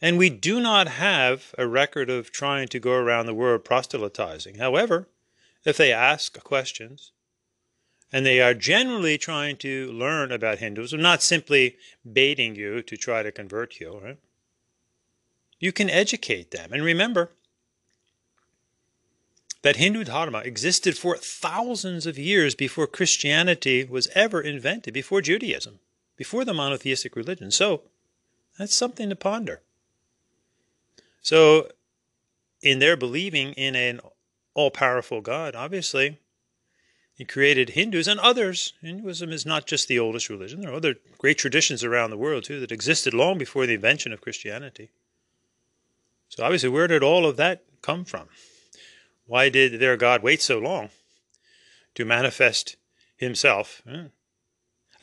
And 0.00 0.16
we 0.16 0.30
do 0.30 0.60
not 0.60 0.88
have 0.88 1.54
a 1.58 1.66
record 1.66 2.08
of 2.08 2.30
trying 2.30 2.68
to 2.68 2.80
go 2.80 2.92
around 2.92 3.26
the 3.26 3.34
world 3.34 3.64
proselytizing. 3.64 4.56
However, 4.56 5.08
if 5.64 5.76
they 5.76 5.92
ask 5.92 6.42
questions, 6.42 7.12
and 8.12 8.26
they 8.26 8.40
are 8.40 8.54
generally 8.54 9.18
trying 9.18 9.56
to 9.58 9.92
learn 9.92 10.32
about 10.32 10.58
Hinduism, 10.58 11.00
not 11.00 11.22
simply 11.22 11.76
baiting 12.10 12.56
you 12.56 12.82
to 12.82 12.96
try 12.96 13.22
to 13.22 13.30
convert 13.30 13.78
you, 13.78 14.00
right? 14.02 14.18
You 15.58 15.72
can 15.72 15.90
educate 15.90 16.50
them. 16.50 16.72
And 16.72 16.82
remember 16.82 17.30
that 19.62 19.76
Hindu 19.76 20.04
Dharma 20.04 20.38
existed 20.38 20.96
for 20.96 21.16
thousands 21.16 22.06
of 22.06 22.18
years 22.18 22.54
before 22.54 22.86
Christianity 22.86 23.84
was 23.84 24.08
ever 24.14 24.40
invented, 24.40 24.94
before 24.94 25.20
Judaism, 25.20 25.80
before 26.16 26.44
the 26.44 26.54
monotheistic 26.54 27.14
religion. 27.14 27.50
So 27.50 27.82
that's 28.58 28.74
something 28.74 29.08
to 29.10 29.16
ponder. 29.16 29.60
So, 31.22 31.70
in 32.62 32.78
their 32.78 32.96
believing 32.96 33.52
in 33.52 33.74
an 33.74 34.00
all 34.54 34.70
powerful 34.70 35.20
God, 35.20 35.54
obviously, 35.54 36.18
he 37.14 37.24
created 37.24 37.70
Hindus 37.70 38.08
and 38.08 38.18
others. 38.20 38.72
Hinduism 38.80 39.30
is 39.30 39.44
not 39.44 39.66
just 39.66 39.88
the 39.88 39.98
oldest 39.98 40.30
religion, 40.30 40.62
there 40.62 40.70
are 40.70 40.76
other 40.76 40.96
great 41.18 41.36
traditions 41.36 41.84
around 41.84 42.10
the 42.10 42.16
world, 42.16 42.44
too, 42.44 42.60
that 42.60 42.72
existed 42.72 43.12
long 43.12 43.36
before 43.36 43.66
the 43.66 43.74
invention 43.74 44.12
of 44.12 44.22
Christianity. 44.22 44.90
So, 46.30 46.44
obviously, 46.44 46.70
where 46.70 46.86
did 46.86 47.02
all 47.02 47.26
of 47.26 47.36
that 47.36 47.62
come 47.82 48.06
from? 48.06 48.28
Why 49.30 49.48
did 49.48 49.78
their 49.78 49.96
God 49.96 50.24
wait 50.24 50.42
so 50.42 50.58
long 50.58 50.88
to 51.94 52.04
manifest 52.04 52.74
himself? 53.16 53.80
Hmm. 53.88 54.06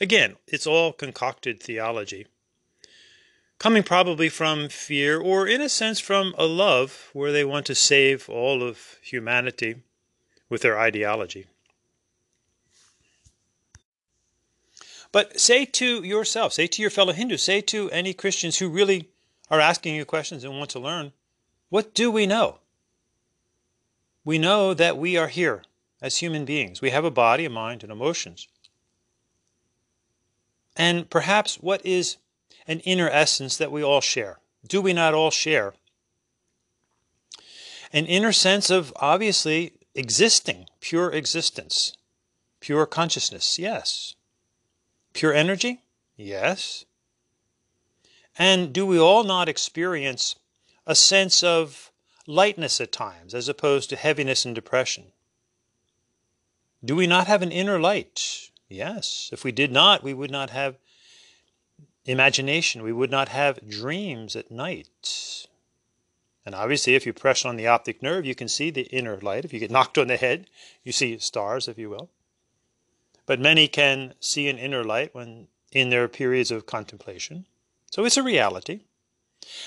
Again, 0.02 0.36
it's 0.48 0.68
all 0.68 0.92
concocted 0.92 1.64
theology 1.64 2.28
coming 3.58 3.84
probably 3.84 4.28
from 4.28 4.68
fear 4.68 5.18
or, 5.18 5.48
in 5.48 5.62
a 5.62 5.70
sense, 5.70 6.02
from 6.02 6.36
a 6.38 6.46
love 6.46 7.10
where 7.14 7.32
they 7.32 7.46
want 7.46 7.66
to 7.68 7.74
save 7.74 8.30
all 8.30 8.62
of 8.62 8.98
humanity 9.02 9.78
with 10.50 10.62
their 10.62 10.78
ideology. 10.78 11.48
But 15.14 15.40
say 15.40 15.64
to 15.64 16.04
yourself, 16.04 16.52
say 16.52 16.68
to 16.68 16.82
your 16.82 16.92
fellow 16.92 17.14
Hindus, 17.14 17.44
say 17.44 17.62
to 17.62 17.90
any 17.92 18.14
Christians 18.14 18.58
who 18.58 18.68
really 18.68 19.08
are 19.50 19.62
asking 19.62 19.96
you 19.96 20.04
questions 20.04 20.44
and 20.44 20.58
want 20.58 20.72
to 20.72 20.80
learn, 20.80 21.14
what 21.70 21.94
do 21.94 22.12
we 22.12 22.28
know? 22.28 22.60
We 24.28 24.38
know 24.38 24.74
that 24.74 24.98
we 24.98 25.16
are 25.16 25.30
here 25.30 25.64
as 26.02 26.18
human 26.18 26.44
beings. 26.44 26.82
We 26.82 26.90
have 26.90 27.06
a 27.06 27.10
body, 27.10 27.46
a 27.46 27.50
mind, 27.50 27.82
and 27.82 27.90
emotions. 27.90 28.50
And 30.76 31.10
perhaps 31.10 31.56
what 31.62 31.86
is 31.86 32.18
an 32.68 32.82
inner 32.82 33.10
essence 33.10 33.56
that 33.56 33.72
we 33.72 33.82
all 33.82 34.02
share. 34.02 34.40
Do 34.68 34.82
we 34.82 34.92
not 34.92 35.14
all 35.14 35.32
share? 35.32 35.76
An 37.94 38.06
inner 38.06 38.34
sense 38.34 38.70
of 38.70 38.92
obviously 38.98 39.72
existing, 39.96 40.68
pure 40.82 41.10
existence, 41.10 41.96
pure 42.60 42.86
consciousness, 42.86 43.58
yes. 43.58 44.16
Pure 45.14 45.36
energy, 45.36 45.84
yes. 46.18 46.84
And 48.38 48.74
do 48.74 48.86
we 48.86 49.00
all 49.00 49.24
not 49.24 49.48
experience 49.48 50.36
a 50.86 50.96
sense 50.96 51.44
of 51.44 51.94
lightness 52.28 52.80
at 52.80 52.92
times 52.92 53.34
as 53.34 53.50
opposed 53.50 53.90
to 53.90 53.96
heaviness 53.96 54.46
and 54.46 54.54
depression? 54.54 55.06
Do 56.86 56.96
we 56.96 57.08
not 57.08 57.26
have 57.26 57.42
an 57.42 57.52
inner 57.52 57.80
light? 57.80 58.52
Yes. 58.70 59.30
If 59.34 59.44
we 59.44 59.52
did 59.52 59.72
not, 59.72 60.04
we 60.04 60.14
would 60.14 60.30
not 60.30 60.52
have 60.52 60.76
imagination. 62.06 62.84
We 62.84 62.94
would 62.94 63.10
not 63.10 63.30
have 63.30 63.68
dreams 63.68 64.36
at 64.36 64.52
night. 64.52 65.48
And 66.46 66.54
obviously, 66.54 66.96
if 66.96 67.06
you 67.06 67.14
press 67.14 67.44
on 67.44 67.56
the 67.56 67.68
optic 67.68 68.02
nerve, 68.02 68.26
you 68.26 68.36
can 68.36 68.48
see 68.48 68.70
the 68.70 68.84
inner 68.84 69.18
light. 69.18 69.44
If 69.44 69.52
you 69.52 69.60
get 69.60 69.72
knocked 69.72 69.98
on 69.98 70.08
the 70.08 70.18
head, 70.18 70.50
you 70.84 70.92
see 70.92 71.18
stars, 71.18 71.68
if 71.68 71.78
you 71.78 71.90
will. 71.90 72.10
But 73.26 73.40
many 73.40 73.68
can 73.68 74.14
see 74.20 74.48
an 74.48 74.58
inner 74.58 74.84
light 74.84 75.14
when 75.14 75.48
in 75.72 75.90
their 75.90 76.08
periods 76.08 76.52
of 76.52 76.66
contemplation. 76.66 77.46
So 77.92 78.06
it's 78.06 78.18
a 78.18 78.24
reality. 78.24 78.82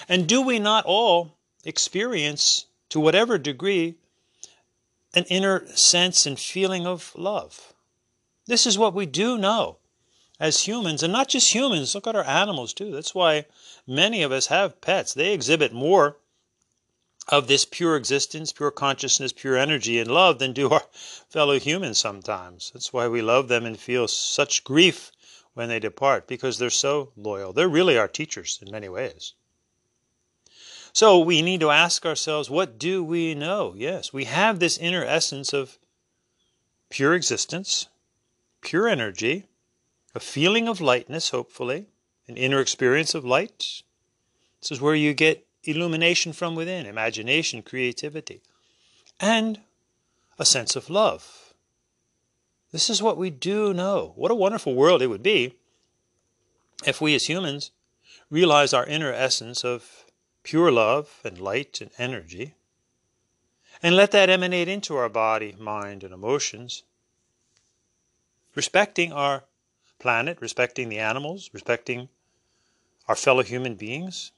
And 0.09 0.27
do 0.27 0.41
we 0.41 0.59
not 0.59 0.85
all 0.87 1.37
experience, 1.65 2.67
to 2.89 3.01
whatever 3.01 3.39
degree, 3.39 3.97
an 5.15 5.25
inner 5.25 5.67
sense 5.75 6.27
and 6.27 6.39
feeling 6.39 6.87
of 6.87 7.13
love? 7.17 7.73
This 8.47 8.67
is 8.67 8.79
what 8.79 8.95
we 8.95 9.07
do 9.07 9.39
know 9.39 9.79
as 10.41 10.67
humans, 10.67 11.03
and 11.03 11.13
not 11.13 11.29
just 11.29 11.55
humans, 11.55 11.95
look 11.95 12.07
at 12.07 12.17
our 12.17 12.25
animals 12.25 12.73
too. 12.73 12.91
That's 12.91 13.15
why 13.15 13.45
many 13.87 14.23
of 14.23 14.33
us 14.33 14.47
have 14.47 14.81
pets. 14.81 15.13
They 15.13 15.35
exhibit 15.35 15.73
more 15.73 16.17
of 17.29 17.47
this 17.47 17.67
pure 17.67 17.95
existence, 17.95 18.53
pure 18.53 18.71
consciousness, 18.71 19.33
pure 19.33 19.57
energy 19.57 19.99
and 19.99 20.11
love 20.11 20.39
than 20.39 20.53
do 20.53 20.71
our 20.71 20.83
fellow 21.29 21.61
humans 21.61 21.99
sometimes. 21.99 22.71
That's 22.73 22.93
why 22.93 23.07
we 23.07 23.21
love 23.21 23.49
them 23.49 23.67
and 23.67 23.79
feel 23.79 24.09
such 24.09 24.65
grief 24.65 25.13
when 25.53 25.69
they 25.69 25.79
depart 25.79 26.27
because 26.27 26.59
they're 26.59 26.71
so 26.71 27.13
loyal. 27.17 27.53
They're 27.53 27.69
really 27.69 27.99
our 27.99 28.09
teachers 28.09 28.59
in 28.65 28.73
many 28.73 28.89
ways. 28.89 29.35
So 30.93 31.19
we 31.19 31.43
need 31.43 31.61
to 31.61 31.71
ask 31.71 32.05
ourselves, 32.05 32.51
what 32.51 32.79
do 32.79 33.03
we 33.05 33.35
know? 33.35 33.75
Yes, 33.77 34.13
we 34.13 34.25
have 34.25 34.59
this 34.59 34.79
inner 34.79 35.05
essence 35.05 35.53
of 35.53 35.79
pure 36.89 37.15
existence, 37.15 37.89
pure 38.61 38.89
energy, 38.89 39.47
a 40.15 40.21
feeling 40.21 40.69
of 40.69 40.81
lightness, 40.81 41.31
hopefully, 41.31 41.87
an 42.27 42.37
inner 42.37 42.61
experience 42.61 43.15
of 43.15 43.25
light. 43.25 43.83
This 44.61 44.73
is 44.73 44.81
where 44.81 44.95
you 44.95 45.15
get 45.15 45.47
illumination 45.65 46.33
from 46.33 46.55
within, 46.55 46.87
imagination, 46.87 47.63
creativity, 47.63 48.43
and 49.21 49.61
a 50.39 50.45
sense 50.45 50.75
of 50.75 50.91
love. 50.91 51.55
This 52.73 52.89
is 52.89 53.03
what 53.03 53.17
we 53.17 53.31
do 53.31 53.75
know. 53.75 54.13
What 54.17 54.31
a 54.31 54.37
wonderful 54.37 54.75
world 54.75 55.03
it 55.03 55.09
would 55.09 55.23
be 55.23 55.55
if 56.87 57.01
we 57.01 57.15
as 57.15 57.29
humans 57.29 57.73
realize 58.31 58.73
our 58.73 58.87
inner 58.87 59.13
essence 59.13 59.65
of 59.65 60.05
pure 60.51 60.73
love 60.73 61.21
and 61.23 61.39
light 61.39 61.81
and 61.81 61.93
energy, 61.97 62.55
and 63.85 63.95
let 63.95 64.11
that 64.11 64.29
emanate 64.29 64.67
into 64.67 64.97
our 64.97 65.09
body, 65.09 65.55
mind, 65.61 66.03
and 66.03 66.13
emotions, 66.13 66.83
respecting 68.57 69.13
our 69.13 69.45
planet, 70.01 70.37
respecting 70.41 70.89
the 70.89 70.99
animals, 70.99 71.51
respecting 71.53 72.09
our 73.07 73.15
fellow 73.15 73.45
human 73.45 73.77
beings, 73.77 74.33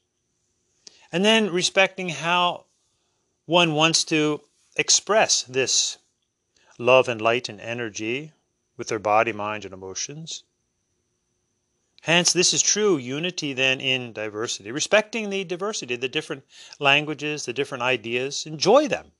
and 1.10 1.24
then 1.24 1.50
respecting 1.50 2.10
how 2.10 2.66
one 3.46 3.72
wants 3.72 4.04
to 4.04 4.38
express 4.76 5.42
this 5.44 5.96
love 6.76 7.08
and 7.08 7.22
light 7.22 7.48
and 7.48 7.58
energy 7.58 8.32
with 8.76 8.88
their 8.88 8.98
body, 8.98 9.32
mind, 9.32 9.64
and 9.64 9.72
emotions. 9.72 10.44
Hence, 12.02 12.32
this 12.32 12.52
is 12.52 12.62
true 12.62 12.96
unity 12.96 13.52
then 13.52 13.80
in 13.80 14.12
diversity. 14.12 14.72
Respecting 14.72 15.30
the 15.30 15.44
diversity, 15.44 15.94
the 15.94 16.08
different 16.08 16.44
languages, 16.80 17.44
the 17.44 17.52
different 17.52 17.82
ideas, 17.82 18.44
enjoy 18.44 18.88
them 18.88 19.12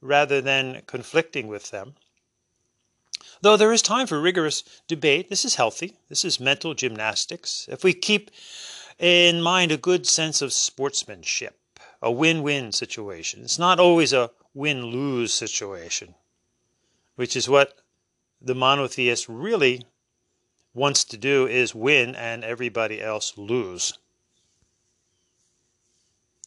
rather 0.00 0.40
than 0.40 0.82
conflicting 0.86 1.46
with 1.46 1.70
them. 1.70 1.94
Though 3.42 3.56
there 3.56 3.72
is 3.72 3.80
time 3.80 4.08
for 4.08 4.20
rigorous 4.20 4.64
debate, 4.88 5.30
this 5.30 5.44
is 5.44 5.54
healthy. 5.54 5.98
This 6.08 6.24
is 6.24 6.40
mental 6.40 6.74
gymnastics. 6.74 7.68
If 7.70 7.84
we 7.84 7.92
keep 7.92 8.32
in 8.98 9.40
mind 9.40 9.70
a 9.70 9.76
good 9.76 10.04
sense 10.04 10.42
of 10.42 10.52
sportsmanship, 10.52 11.60
a 12.02 12.10
win 12.10 12.42
win 12.42 12.72
situation, 12.72 13.44
it's 13.44 13.58
not 13.58 13.78
always 13.78 14.12
a 14.12 14.32
win 14.52 14.86
lose 14.86 15.32
situation, 15.32 16.16
which 17.14 17.36
is 17.36 17.48
what 17.48 17.74
the 18.40 18.54
monotheist 18.54 19.28
really 19.28 19.86
wants 20.76 21.04
to 21.04 21.16
do 21.16 21.46
is 21.46 21.74
win 21.74 22.14
and 22.14 22.44
everybody 22.44 23.00
else 23.02 23.36
lose. 23.38 23.98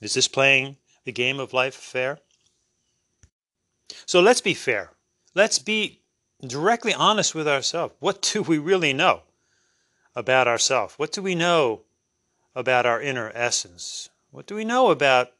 Is 0.01 0.13
this 0.13 0.27
playing 0.27 0.77
the 1.03 1.11
game 1.11 1.39
of 1.39 1.51
life 1.51 1.73
fair? 1.73 2.19
So 4.05 4.21
let's 4.21 4.41
be 4.41 4.53
fair. 4.53 4.91
Let's 5.33 5.57
be 5.57 6.01
directly 6.45 6.93
honest 6.93 7.33
with 7.33 7.47
ourselves. 7.47 7.95
What 7.99 8.21
do 8.21 8.43
we 8.43 8.59
really 8.59 8.93
know 8.93 9.23
about 10.15 10.47
ourselves? 10.47 10.93
What 10.97 11.11
do 11.11 11.21
we 11.21 11.35
know 11.35 11.81
about 12.55 12.85
our 12.85 13.01
inner 13.01 13.31
essence? 13.33 14.09
What 14.31 14.45
do 14.45 14.53
we 14.53 14.63
know 14.63 14.91
about 14.91 15.31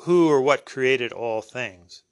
who 0.00 0.28
or 0.28 0.42
what 0.42 0.66
created 0.66 1.12
all 1.12 1.40
things? 1.40 2.02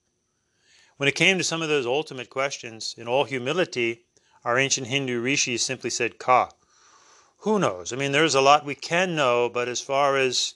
When 0.97 1.09
it 1.09 1.15
came 1.15 1.37
to 1.39 1.45
some 1.45 1.61
of 1.61 1.69
those 1.69 1.87
ultimate 1.87 2.31
questions, 2.31 2.95
in 2.97 3.09
all 3.09 3.25
humility, 3.25 4.04
our 4.45 4.59
ancient 4.59 4.87
Hindu 4.87 5.21
rishis 5.21 5.63
simply 5.63 5.91
said 5.91 6.19
ka. 6.19 6.51
Who 7.39 7.59
knows? 7.59 7.93
I 7.93 7.97
mean, 7.97 8.13
there's 8.13 8.35
a 8.35 8.41
lot 8.41 8.65
we 8.65 8.75
can 8.75 9.15
know, 9.15 9.49
but 9.49 9.69
as 9.69 9.81
far 9.81 10.17
as 10.17 10.55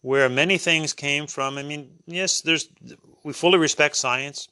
where 0.00 0.28
many 0.28 0.58
things 0.58 0.92
came 0.92 1.26
from, 1.26 1.58
I 1.58 1.62
mean, 1.62 1.98
yes, 2.06 2.40
there's 2.40 2.68
we 3.22 3.32
fully 3.32 3.58
respect 3.58 3.96
science, 3.96 4.48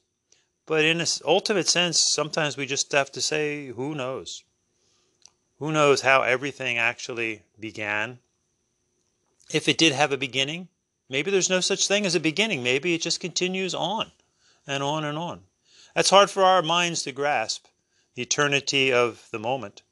but 0.66 0.84
in 0.84 1.00
an 1.00 1.06
ultimate 1.24 1.68
sense, 1.68 1.98
sometimes 1.98 2.56
we 2.56 2.66
just 2.66 2.92
have 2.92 3.10
to 3.12 3.20
say, 3.20 3.68
who 3.68 3.94
knows? 3.94 4.44
Who 5.58 5.72
knows 5.72 6.02
how 6.02 6.22
everything 6.22 6.78
actually 6.78 7.42
began? 7.58 8.20
If 9.52 9.68
it 9.68 9.78
did 9.78 9.92
have 9.92 10.12
a 10.12 10.16
beginning, 10.16 10.68
maybe 11.08 11.30
there's 11.30 11.50
no 11.50 11.60
such 11.60 11.88
thing 11.88 12.06
as 12.06 12.14
a 12.14 12.20
beginning. 12.20 12.62
Maybe 12.62 12.94
it 12.94 13.02
just 13.02 13.20
continues 13.20 13.74
on 13.74 14.12
and 14.66 14.82
on 14.82 15.04
and 15.04 15.18
on. 15.18 15.42
That's 15.94 16.10
hard 16.10 16.30
for 16.30 16.44
our 16.44 16.62
minds 16.62 17.02
to 17.02 17.12
grasp 17.12 17.66
eternity 18.16 18.92
of 18.92 19.28
the 19.30 19.38
moment. 19.38 19.82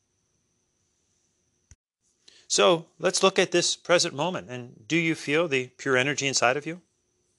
So 2.49 2.87
let's 2.99 3.23
look 3.23 3.39
at 3.39 3.53
this 3.53 3.77
present 3.77 4.15
moment. 4.15 4.49
And 4.49 4.87
do 4.89 4.97
you 4.97 5.15
feel 5.15 5.49
the 5.49 5.69
pure 5.77 5.97
energy 5.97 6.27
inside 6.27 6.57
of 6.57 6.67
you? 6.67 6.81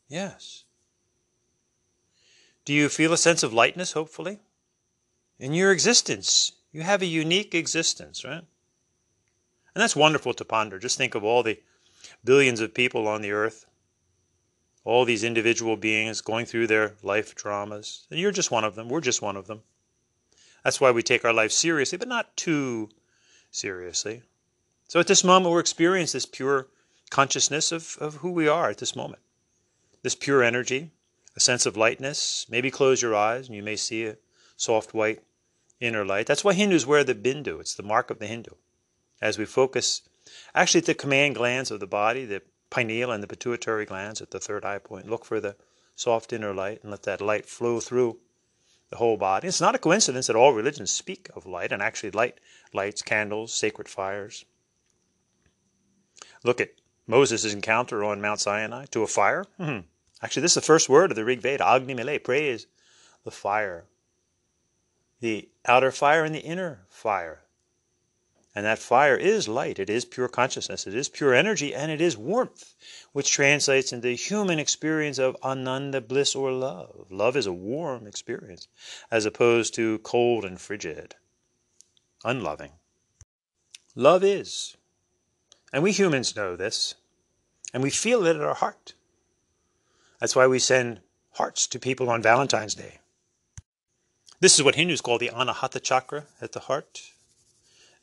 Yes. 0.07 0.63
Do 2.63 2.73
you 2.73 2.89
feel 2.89 3.13
a 3.13 3.17
sense 3.17 3.41
of 3.41 3.53
lightness, 3.53 3.93
hopefully? 3.93 4.39
In 5.39 5.53
your 5.53 5.71
existence, 5.71 6.51
you 6.71 6.81
have 6.83 7.01
a 7.01 7.07
unique 7.07 7.55
existence, 7.55 8.23
right? 8.23 8.43
And 9.73 9.81
that's 9.81 9.95
wonderful 9.95 10.33
to 10.35 10.45
ponder. 10.45 10.77
Just 10.77 10.97
think 10.97 11.15
of 11.15 11.23
all 11.23 11.41
the 11.41 11.59
billions 12.23 12.59
of 12.59 12.73
people 12.73 13.07
on 13.07 13.21
the 13.21 13.31
earth, 13.31 13.65
all 14.83 15.05
these 15.05 15.23
individual 15.23 15.77
beings 15.77 16.21
going 16.21 16.45
through 16.45 16.67
their 16.67 16.95
life 17.01 17.33
dramas. 17.33 18.05
And 18.11 18.19
you're 18.19 18.31
just 18.31 18.51
one 18.51 18.63
of 18.63 18.75
them. 18.75 18.89
We're 18.89 19.01
just 19.01 19.21
one 19.21 19.37
of 19.37 19.47
them. 19.47 19.61
That's 20.63 20.81
why 20.81 20.91
we 20.91 21.03
take 21.03 21.25
our 21.25 21.33
life 21.33 21.51
seriously, 21.51 21.97
but 21.97 22.07
not 22.07 22.35
too 22.35 22.89
seriously. 23.51 24.23
So 24.87 24.99
at 24.99 25.07
this 25.07 25.23
moment, 25.23 25.51
we're 25.51 25.59
experiencing 25.59 26.17
this 26.17 26.25
pure 26.25 26.67
consciousness 27.09 27.71
of, 27.71 27.97
of 27.99 28.15
who 28.15 28.31
we 28.31 28.47
are 28.47 28.69
at 28.69 28.77
this 28.77 28.95
moment. 28.95 29.21
This 30.01 30.15
pure 30.15 30.43
energy, 30.43 30.91
a 31.35 31.39
sense 31.39 31.65
of 31.65 31.77
lightness. 31.77 32.45
Maybe 32.49 32.71
close 32.71 33.01
your 33.01 33.15
eyes 33.15 33.47
and 33.47 33.55
you 33.55 33.63
may 33.63 33.75
see 33.75 34.05
a 34.05 34.17
soft 34.57 34.93
white 34.93 35.23
inner 35.79 36.05
light. 36.05 36.27
That's 36.27 36.43
why 36.43 36.53
Hindus 36.53 36.85
wear 36.85 37.03
the 37.03 37.15
bindu. 37.15 37.59
It's 37.59 37.75
the 37.75 37.83
mark 37.83 38.09
of 38.09 38.19
the 38.19 38.27
Hindu. 38.27 38.51
As 39.21 39.37
we 39.37 39.45
focus 39.45 40.01
actually 40.53 40.79
at 40.79 40.85
the 40.85 40.95
command 40.95 41.35
glands 41.35 41.71
of 41.71 41.79
the 41.79 41.87
body, 41.87 42.25
the 42.25 42.41
pineal 42.69 43.11
and 43.11 43.23
the 43.23 43.27
pituitary 43.27 43.85
glands 43.85 44.21
at 44.21 44.31
the 44.31 44.39
third 44.39 44.65
eye 44.65 44.79
point, 44.79 45.09
look 45.09 45.25
for 45.25 45.39
the 45.39 45.55
soft 45.95 46.31
inner 46.31 46.53
light 46.53 46.81
and 46.81 46.91
let 46.91 47.03
that 47.03 47.21
light 47.21 47.45
flow 47.45 47.79
through 47.79 48.19
the 48.89 48.97
whole 48.97 49.17
body. 49.17 49.47
It's 49.47 49.61
not 49.61 49.75
a 49.75 49.79
coincidence 49.79 50.27
that 50.27 50.35
all 50.35 50.53
religions 50.53 50.91
speak 50.91 51.29
of 51.35 51.45
light 51.45 51.71
and 51.71 51.81
actually 51.81 52.11
light 52.11 52.39
lights, 52.73 53.01
candles, 53.01 53.53
sacred 53.53 53.87
fires. 53.87 54.45
Look 56.43 56.61
at 56.61 56.73
Moses' 57.07 57.53
encounter 57.53 58.03
on 58.03 58.21
Mount 58.21 58.39
Sinai 58.39 58.85
to 58.91 59.03
a 59.03 59.07
fire. 59.07 59.45
Mm-hmm. 59.59 59.85
Actually, 60.21 60.41
this 60.41 60.51
is 60.51 60.55
the 60.55 60.61
first 60.61 60.89
word 60.89 61.11
of 61.11 61.15
the 61.15 61.25
Rig 61.25 61.41
Veda, 61.41 61.63
Agnim 61.63 61.99
Ile, 61.99 62.19
praise 62.19 62.67
the 63.23 63.31
fire. 63.31 63.85
The 65.21 65.49
outer 65.65 65.91
fire 65.91 66.23
and 66.23 66.33
the 66.33 66.39
inner 66.39 66.85
fire. 66.89 67.41
And 68.55 68.65
that 68.65 68.79
fire 68.79 69.15
is 69.15 69.47
light, 69.47 69.77
it 69.77 69.89
is 69.89 70.05
pure 70.05 70.27
consciousness, 70.27 70.87
it 70.87 70.95
is 70.95 71.07
pure 71.07 71.35
energy, 71.35 71.75
and 71.75 71.91
it 71.91 72.01
is 72.01 72.17
warmth, 72.17 72.73
which 73.11 73.31
translates 73.31 73.93
into 73.93 74.07
the 74.07 74.15
human 74.15 74.57
experience 74.57 75.19
of 75.19 75.37
ananda, 75.43 76.01
bliss, 76.01 76.35
or 76.35 76.51
love. 76.51 77.05
Love 77.11 77.37
is 77.37 77.45
a 77.45 77.53
warm 77.53 78.07
experience, 78.07 78.67
as 79.11 79.25
opposed 79.25 79.75
to 79.75 79.99
cold 79.99 80.45
and 80.45 80.59
frigid, 80.59 81.15
unloving. 82.23 82.71
Love 83.95 84.23
is. 84.23 84.75
And 85.71 85.83
we 85.83 85.91
humans 85.91 86.35
know 86.35 86.55
this, 86.55 86.95
and 87.71 87.83
we 87.83 87.91
feel 87.91 88.25
it 88.25 88.35
at 88.35 88.41
our 88.41 88.55
heart. 88.55 88.93
That's 90.19 90.35
why 90.35 90.47
we 90.47 90.57
send 90.57 91.01
hearts 91.33 91.67
to 91.67 91.79
people 91.79 92.09
on 92.09 92.23
Valentine's 92.23 92.73
Day. 92.73 92.97
This 94.39 94.57
is 94.57 94.63
what 94.63 94.75
Hindus 94.75 95.01
call 95.01 95.19
the 95.19 95.29
Anahata 95.29 95.81
chakra 95.81 96.25
at 96.41 96.53
the 96.53 96.61
heart 96.61 97.11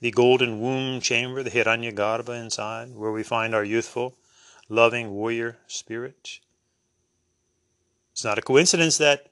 the 0.00 0.10
golden 0.10 0.60
womb 0.60 1.00
chamber, 1.00 1.42
the 1.42 1.50
Hiranyagarbha 1.50 2.38
inside, 2.40 2.94
where 2.94 3.12
we 3.12 3.22
find 3.22 3.54
our 3.54 3.64
youthful, 3.64 4.16
loving 4.68 5.10
warrior 5.12 5.58
spirit. 5.66 6.40
It's 8.12 8.24
not 8.24 8.38
a 8.38 8.42
coincidence 8.42 8.98
that 8.98 9.30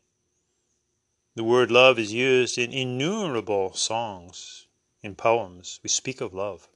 the 1.34 1.44
word 1.44 1.70
love 1.70 1.98
is 1.98 2.12
used 2.12 2.58
in 2.58 2.72
innumerable 2.72 3.74
songs, 3.74 4.66
in 5.02 5.14
poems. 5.14 5.80
We 5.82 5.88
speak 5.88 6.20
of 6.20 6.32
love. 6.32 6.68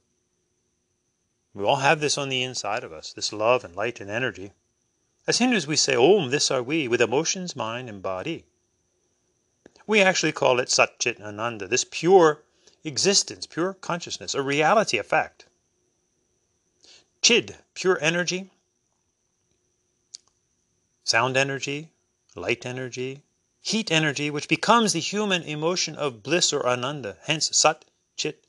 We 1.53 1.63
all 1.63 1.77
have 1.77 1.99
this 1.99 2.17
on 2.17 2.29
the 2.29 2.43
inside 2.43 2.83
of 2.83 2.93
us, 2.93 3.13
this 3.13 3.33
love 3.33 3.63
and 3.63 3.75
light 3.75 3.99
and 3.99 4.09
energy. 4.09 4.51
As 5.25 5.39
Hindus, 5.39 5.65
we 5.65 5.75
say, 5.75 5.95
Om, 5.95 6.29
this 6.29 6.51
are 6.51 6.61
we, 6.61 6.87
with 6.87 7.01
emotions, 7.01 7.55
mind, 7.55 7.89
and 7.89 8.01
body. 8.01 8.45
We 9.87 10.01
actually 10.01 10.31
call 10.31 10.59
it 10.59 10.69
Sat 10.69 10.99
Chit 10.99 11.19
Ananda, 11.21 11.67
this 11.67 11.85
pure 11.89 12.43
existence, 12.83 13.45
pure 13.45 13.73
consciousness, 13.73 14.33
a 14.33 14.41
reality, 14.41 14.97
a 14.97 15.03
fact. 15.03 15.45
Chid, 17.21 17.57
pure 17.73 17.99
energy, 18.01 18.51
sound 21.03 21.35
energy, 21.35 21.91
light 22.35 22.65
energy, 22.65 23.23
heat 23.61 23.91
energy, 23.91 24.29
which 24.29 24.47
becomes 24.47 24.93
the 24.93 24.99
human 24.99 25.43
emotion 25.43 25.95
of 25.95 26.23
bliss 26.23 26.53
or 26.53 26.65
ananda, 26.65 27.17
hence 27.23 27.49
Sat 27.55 27.85
Chit 28.15 28.45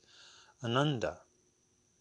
Ananda. 0.63 1.21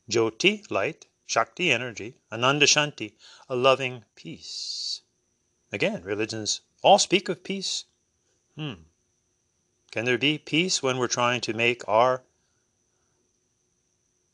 Jyoti, 0.08 0.70
light, 0.70 1.06
Shakti 1.26 1.70
energy, 1.70 2.16
Ananda 2.32 2.66
Shanti, 2.66 3.14
a 3.48 3.54
loving 3.54 4.04
peace. 4.16 5.02
Again, 5.72 6.02
religions 6.02 6.60
all 6.82 6.98
speak 6.98 7.28
of 7.28 7.44
peace. 7.44 7.84
Hmm. 8.56 8.89
Can 9.90 10.04
there 10.04 10.18
be 10.18 10.38
peace 10.38 10.82
when 10.82 10.98
we're 10.98 11.08
trying 11.08 11.40
to 11.42 11.52
make 11.52 11.86
our 11.88 12.22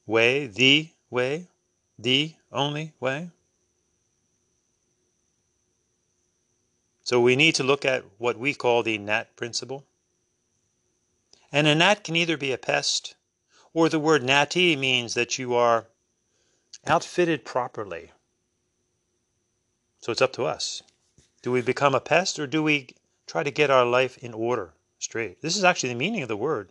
way 0.05 0.47
the 0.47 0.91
way, 1.09 1.49
the 1.99 2.35
only 2.53 2.93
way? 3.01 3.31
So 7.03 7.21
we 7.21 7.37
need 7.37 7.55
to 7.55 7.63
look 7.63 7.87
at 7.87 8.05
what 8.19 8.39
we 8.39 8.53
call 8.53 8.83
the 8.83 8.99
gnat 8.99 9.35
principle. 9.37 9.87
And 11.51 11.67
a 11.67 11.75
gnat 11.75 12.05
can 12.05 12.17
either 12.17 12.37
be 12.37 12.53
a 12.53 12.59
pest, 12.59 13.15
or 13.73 13.89
the 13.89 13.99
word 13.99 14.23
gnati 14.23 14.77
means 14.77 15.15
that 15.15 15.39
you 15.39 15.55
are 15.55 15.87
outfitted 16.87 17.45
properly. 17.47 18.13
So 20.01 20.13
it's 20.13 20.23
up 20.23 20.35
to 20.35 20.45
us. 20.45 20.83
Do 21.41 21.51
we 21.51 21.63
become 21.63 21.95
a 21.95 22.01
pest 22.01 22.39
or 22.39 22.47
do 22.47 22.63
we 22.63 22.89
try 23.27 23.43
to 23.43 23.51
get 23.51 23.71
our 23.71 23.87
life 23.87 24.19
in 24.19 24.35
order 24.35 24.75
straight? 25.07 25.41
This 25.41 25.57
is 25.57 25.63
actually 25.63 25.91
the 25.91 26.05
meaning 26.05 26.23
of 26.23 26.29
the 26.29 26.37
word 26.37 26.69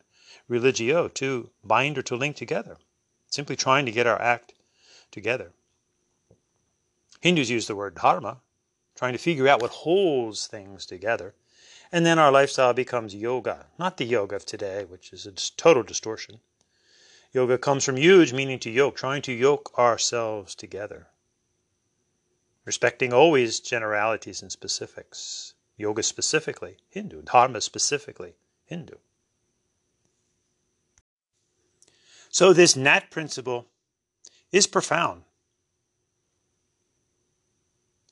religio, 0.48 1.08
to 1.08 1.50
bind 1.63 1.98
or 1.98 2.02
to 2.04 2.15
link 2.15 2.36
together. 2.36 2.78
Simply 3.30 3.56
trying 3.56 3.86
to 3.86 3.91
get 3.91 4.08
our 4.08 4.21
act 4.21 4.54
together. 5.10 5.54
Hindus 7.21 7.50
use 7.50 7.67
the 7.67 7.76
word 7.76 7.95
dharma, 7.95 8.41
trying 8.95 9.13
to 9.13 9.19
figure 9.19 9.48
out 9.48 9.62
what 9.62 9.71
holds 9.71 10.48
things 10.48 10.86
together. 10.86 11.34
And 11.91 12.06
then 12.06 12.19
our 12.19 12.32
lifestyle 12.32 12.74
becomes 12.74 13.15
yoga, 13.15 13.67
not 13.80 13.98
the 13.98 14.06
yoga 14.06 14.36
of 14.36 14.45
today, 14.45 14.84
which 14.84 15.13
is 15.13 15.26
a 15.26 15.32
total 15.32 15.84
distortion. 15.84 16.41
Yoga 17.32 17.58
comes 17.58 17.84
from 17.84 17.95
yuj, 17.95 18.34
meaning 18.34 18.60
to 18.60 18.69
yoke, 18.69 18.95
trying 18.95 19.21
to 19.24 19.34
yoke 19.34 19.71
ourselves 19.78 20.56
together. 20.56 21.08
Respecting 22.65 23.13
always 23.13 23.60
generalities 23.60 24.41
and 24.41 24.52
specifics. 24.52 25.55
Yoga 25.78 26.04
specifically, 26.04 26.78
Hindu. 26.90 27.22
Dharma 27.24 27.62
specifically, 27.62 28.36
Hindu. 28.66 28.96
So 32.30 32.54
this 32.54 32.76
Nat 32.76 33.12
principle 33.12 33.68
is 34.52 34.68
profound. 34.68 35.24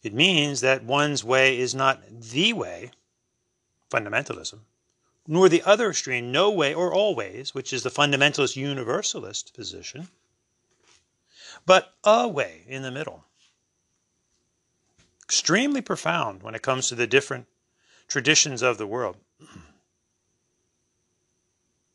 It 0.02 0.14
means 0.14 0.62
that 0.62 0.84
one's 0.84 1.24
way 1.24 1.58
is 1.58 1.74
not 1.74 2.04
the 2.10 2.52
way, 2.52 2.92
fundamentalism, 3.90 4.60
nor 5.26 5.48
the 5.48 5.64
other 5.64 5.90
extreme, 5.90 6.32
no 6.32 6.52
way 6.52 6.74
or 6.74 6.94
always, 6.94 7.56
which 7.56 7.72
is 7.72 7.84
the 7.84 7.90
fundamentalist 7.90 8.58
universalist 8.58 9.54
position, 9.54 10.10
but 11.66 11.94
a 12.04 12.28
way 12.28 12.64
in 12.68 12.82
the 12.82 12.92
middle. 12.92 13.24
Extremely 15.24 15.82
profound 15.82 16.44
when 16.44 16.56
it 16.56 16.62
comes 16.62 16.90
to 16.90 16.96
the 16.96 17.08
different 17.08 17.48
traditions 18.08 18.62
of 18.62 18.78
the 18.78 18.88
world. 18.88 19.18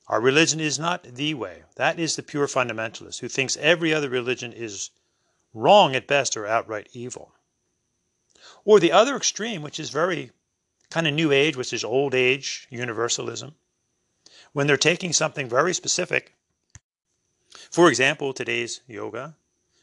Our 0.08 0.20
religion 0.20 0.58
is 0.58 0.78
not 0.78 1.02
the 1.02 1.34
way. 1.34 1.64
That 1.76 1.98
is 1.98 2.16
the 2.16 2.22
pure 2.22 2.46
fundamentalist 2.46 3.20
who 3.20 3.28
thinks 3.28 3.56
every 3.58 3.92
other 3.92 4.08
religion 4.08 4.52
is 4.52 4.90
wrong 5.52 5.94
at 5.94 6.06
best 6.06 6.36
or 6.36 6.46
outright 6.46 6.88
evil. 6.92 7.34
Or 8.64 8.80
the 8.80 8.92
other 8.92 9.16
extreme, 9.16 9.62
which 9.62 9.78
is 9.78 9.90
very 9.90 10.30
kind 10.90 11.06
of 11.06 11.12
new 11.12 11.30
age, 11.30 11.56
which 11.56 11.72
is 11.72 11.84
old 11.84 12.14
age 12.14 12.66
universalism, 12.70 13.54
when 14.52 14.66
they're 14.66 14.76
taking 14.78 15.12
something 15.12 15.48
very 15.48 15.74
specific, 15.74 16.34
for 17.70 17.88
example, 17.88 18.32
today's 18.32 18.80
yoga, 18.86 19.36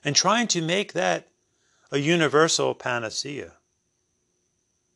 and 0.04 0.16
trying 0.16 0.48
to 0.48 0.62
make 0.62 0.94
that 0.94 1.28
a 1.92 2.00
universal 2.00 2.74
panacea. 2.74 3.54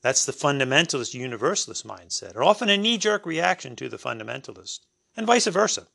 That's 0.01 0.25
the 0.25 0.31
fundamentalist 0.31 1.13
universalist 1.13 1.85
mindset, 1.85 2.35
or 2.35 2.43
often 2.43 2.69
a 2.69 2.77
knee 2.77 2.97
jerk 2.97 3.25
reaction 3.25 3.75
to 3.75 3.89
the 3.89 3.97
fundamentalist, 3.97 4.79
and 5.15 5.27
vice 5.27 5.47
versa. 5.47 5.87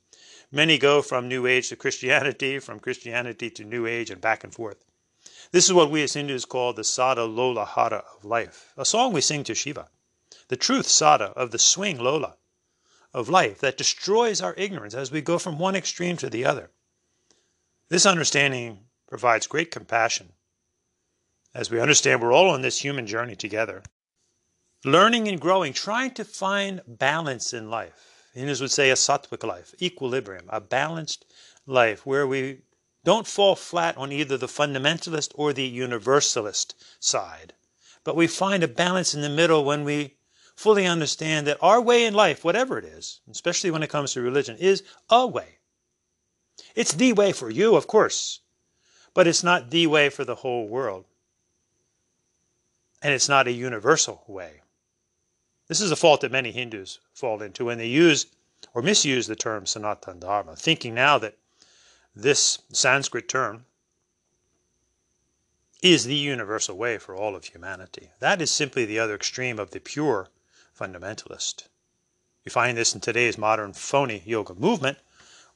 Many 0.53 0.79
go 0.79 1.03
from 1.03 1.29
New 1.29 1.47
Age 1.47 1.69
to 1.71 1.77
Christianity, 1.77 2.59
from 2.59 2.81
Christianity 2.81 3.51
to 3.51 3.65
New 3.65 3.87
Age, 3.87 4.11
and 4.11 4.21
back 4.21 4.45
and 4.45 4.53
forth. 4.53 4.85
This 5.53 5.65
is 5.65 5.73
what 5.73 5.91
we 5.91 6.03
as 6.03 6.15
Hindus 6.15 6.45
call 6.45 6.73
the 6.73 6.85
Sada 6.85 7.25
Lola 7.25 7.65
Hara 7.65 8.05
of 8.17 8.25
life, 8.25 8.73
a 8.77 8.85
song 8.85 9.13
we 9.13 9.21
sing 9.21 9.45
to 9.45 9.55
Shiva 9.55 9.89
the 10.49 10.57
truth 10.57 10.87
sada 10.87 11.27
of 11.37 11.51
the 11.51 11.59
swing 11.59 11.99
lola 11.99 12.37
of 13.13 13.29
life 13.29 13.61
that 13.61 13.79
destroys 13.79 14.43
our 14.43 14.55
ignorance 14.57 14.95
as 14.95 15.11
we 15.11 15.21
go 15.21 15.39
from 15.39 15.59
one 15.59 15.75
extreme 15.75 16.17
to 16.17 16.29
the 16.29 16.45
other. 16.45 16.71
This 17.89 18.07
understanding 18.07 18.87
provides 19.09 19.47
great 19.47 19.71
compassion 19.71 20.33
as 21.55 21.71
we 21.71 21.81
understand 21.81 22.21
we're 22.21 22.33
all 22.33 22.51
on 22.51 22.63
this 22.63 22.79
human 22.85 23.07
journey 23.07 23.37
together. 23.37 23.83
Learning 24.87 25.29
and 25.29 25.41
growing, 25.41 25.73
trying 25.73 26.11
to 26.13 26.25
find 26.25 26.83
balance 26.87 27.55
in 27.55 27.71
life. 27.71 28.29
Hindus 28.35 28.61
would 28.61 28.71
say 28.71 28.91
a 28.91 28.95
sattvic 28.95 29.43
life, 29.43 29.75
equilibrium, 29.81 30.45
a 30.51 30.61
balanced 30.61 31.25
life 31.67 32.05
where 32.05 32.27
we 32.27 32.59
don't 33.03 33.27
fall 33.27 33.55
flat 33.55 33.97
on 33.97 34.13
either 34.13 34.37
the 34.37 34.47
fundamentalist 34.47 35.33
or 35.37 35.53
the 35.53 35.65
universalist 35.65 36.75
side, 37.01 37.55
but 38.03 38.17
we 38.17 38.27
find 38.27 38.63
a 38.63 38.69
balance 38.69 39.15
in 39.15 39.23
the 39.23 39.31
middle 39.31 39.65
when 39.65 39.85
we 39.85 40.17
fully 40.55 40.87
understand 40.87 41.47
that 41.47 41.59
our 41.63 41.81
way 41.81 42.05
in 42.05 42.13
life, 42.13 42.45
whatever 42.45 42.79
it 42.79 42.85
is, 42.85 43.21
especially 43.31 43.71
when 43.71 43.83
it 43.83 43.91
comes 43.91 44.13
to 44.13 44.21
religion, 44.21 44.57
is 44.59 44.83
a 45.09 45.27
way. 45.27 45.59
It's 46.75 46.93
the 46.93 47.13
way 47.15 47.33
for 47.33 47.49
you, 47.49 47.75
of 47.75 47.87
course, 47.87 48.41
but 49.15 49.27
it's 49.27 49.43
not 49.43 49.71
the 49.71 49.87
way 49.87 50.11
for 50.11 50.25
the 50.25 50.37
whole 50.37 50.69
world. 50.69 51.07
And 53.01 53.13
it's 53.13 53.29
not 53.29 53.47
a 53.47 53.53
universal 53.53 54.25
way. 54.27 54.61
This 55.75 55.81
is 55.81 55.91
a 55.91 55.97
fault 55.97 56.21
that 56.21 56.31
many 56.31 56.53
Hindus 56.53 57.01
fall 57.13 57.43
into 57.43 57.65
when 57.65 57.79
they 57.79 57.89
use 57.89 58.27
or 58.75 58.81
misuse 58.81 59.27
the 59.27 59.35
term 59.35 59.65
Sanatana 59.65 60.21
Dharma, 60.21 60.55
thinking 60.55 60.95
now 60.95 61.19
that 61.19 61.37
this 62.15 62.61
Sanskrit 62.71 63.29
term 63.29 63.67
is 65.83 66.05
the 66.05 66.15
universal 66.15 66.77
way 66.77 66.97
for 66.99 67.17
all 67.17 67.35
of 67.35 67.47
humanity. 67.47 68.13
That 68.21 68.41
is 68.41 68.53
simply 68.53 68.85
the 68.85 69.01
other 69.01 69.17
extreme 69.17 69.59
of 69.59 69.73
the 69.73 69.81
pure 69.81 70.29
fundamentalist. 70.79 71.65
You 72.45 72.53
find 72.53 72.79
this 72.79 72.95
in 72.95 73.01
today's 73.01 73.37
modern 73.37 73.73
phony 73.73 74.23
yoga 74.25 74.55
movement, 74.55 74.99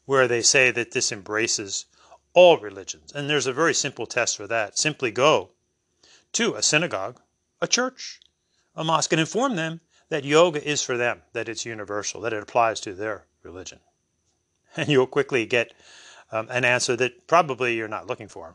where 0.05 0.27
they 0.27 0.43
say 0.43 0.73
that 0.73 0.91
this 0.91 1.13
embraces 1.13 1.87
all 2.35 2.59
religions. 2.59 3.13
And 3.13 3.31
there's 3.31 3.47
a 3.47 3.53
very 3.53 3.73
simple 3.73 4.07
test 4.07 4.37
for 4.37 4.49
that. 4.49 4.77
Simply 4.77 5.13
go 5.13 5.51
to 6.33 6.57
a 6.57 6.63
synagogue, 6.65 7.21
a 7.63 7.69
church, 7.69 8.19
a 8.75 8.83
mosque, 8.83 9.13
and 9.13 9.21
inform 9.21 9.55
them 9.55 9.81
that 10.09 10.25
yoga 10.25 10.67
is 10.67 10.83
for 10.83 10.97
them, 10.97 11.23
that 11.33 11.49
it's 11.49 11.67
universal, 11.67 12.21
that 12.23 12.33
it 12.33 12.43
applies 12.43 12.81
to 12.81 12.95
their 12.95 13.25
religion. 13.43 13.81
And 14.77 14.89
you'll 14.89 15.07
quickly 15.07 15.47
get 15.47 15.73
um, 16.31 16.47
an 16.51 16.65
answer 16.65 16.95
that 16.97 17.27
probably 17.27 17.75
you're 17.75 17.89
not 17.89 18.07
looking 18.07 18.29
for. 18.29 18.55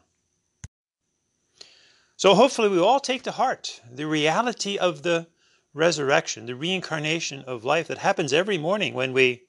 So 2.15 2.35
hopefully 2.35 2.69
we 2.69 2.79
all 2.79 2.99
take 2.99 3.23
to 3.23 3.31
heart 3.31 3.81
the 3.91 4.05
reality 4.05 4.77
of 4.77 5.01
the 5.01 5.27
resurrection, 5.73 6.45
the 6.45 6.55
reincarnation 6.55 7.41
of 7.41 7.65
life 7.65 7.87
that 7.87 7.97
happens 7.97 8.31
every 8.31 8.57
morning 8.57 8.93
when 8.93 9.11
we 9.11 9.43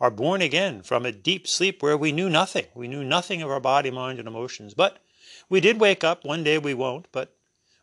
are 0.00 0.10
born 0.10 0.42
again 0.42 0.82
from 0.82 1.06
a 1.06 1.12
deep 1.12 1.48
sleep 1.48 1.82
where 1.82 1.96
we 1.96 2.12
knew 2.12 2.28
nothing. 2.28 2.66
We 2.74 2.88
knew 2.88 3.02
nothing 3.02 3.40
of 3.40 3.50
our 3.50 3.60
body, 3.60 3.90
mind, 3.90 4.18
and 4.18 4.28
emotions. 4.28 4.74
But 4.74 4.98
we 5.48 5.60
did 5.60 5.80
wake 5.80 6.04
up. 6.04 6.24
One 6.24 6.44
day 6.44 6.58
we 6.58 6.74
won't, 6.74 7.06
but 7.12 7.34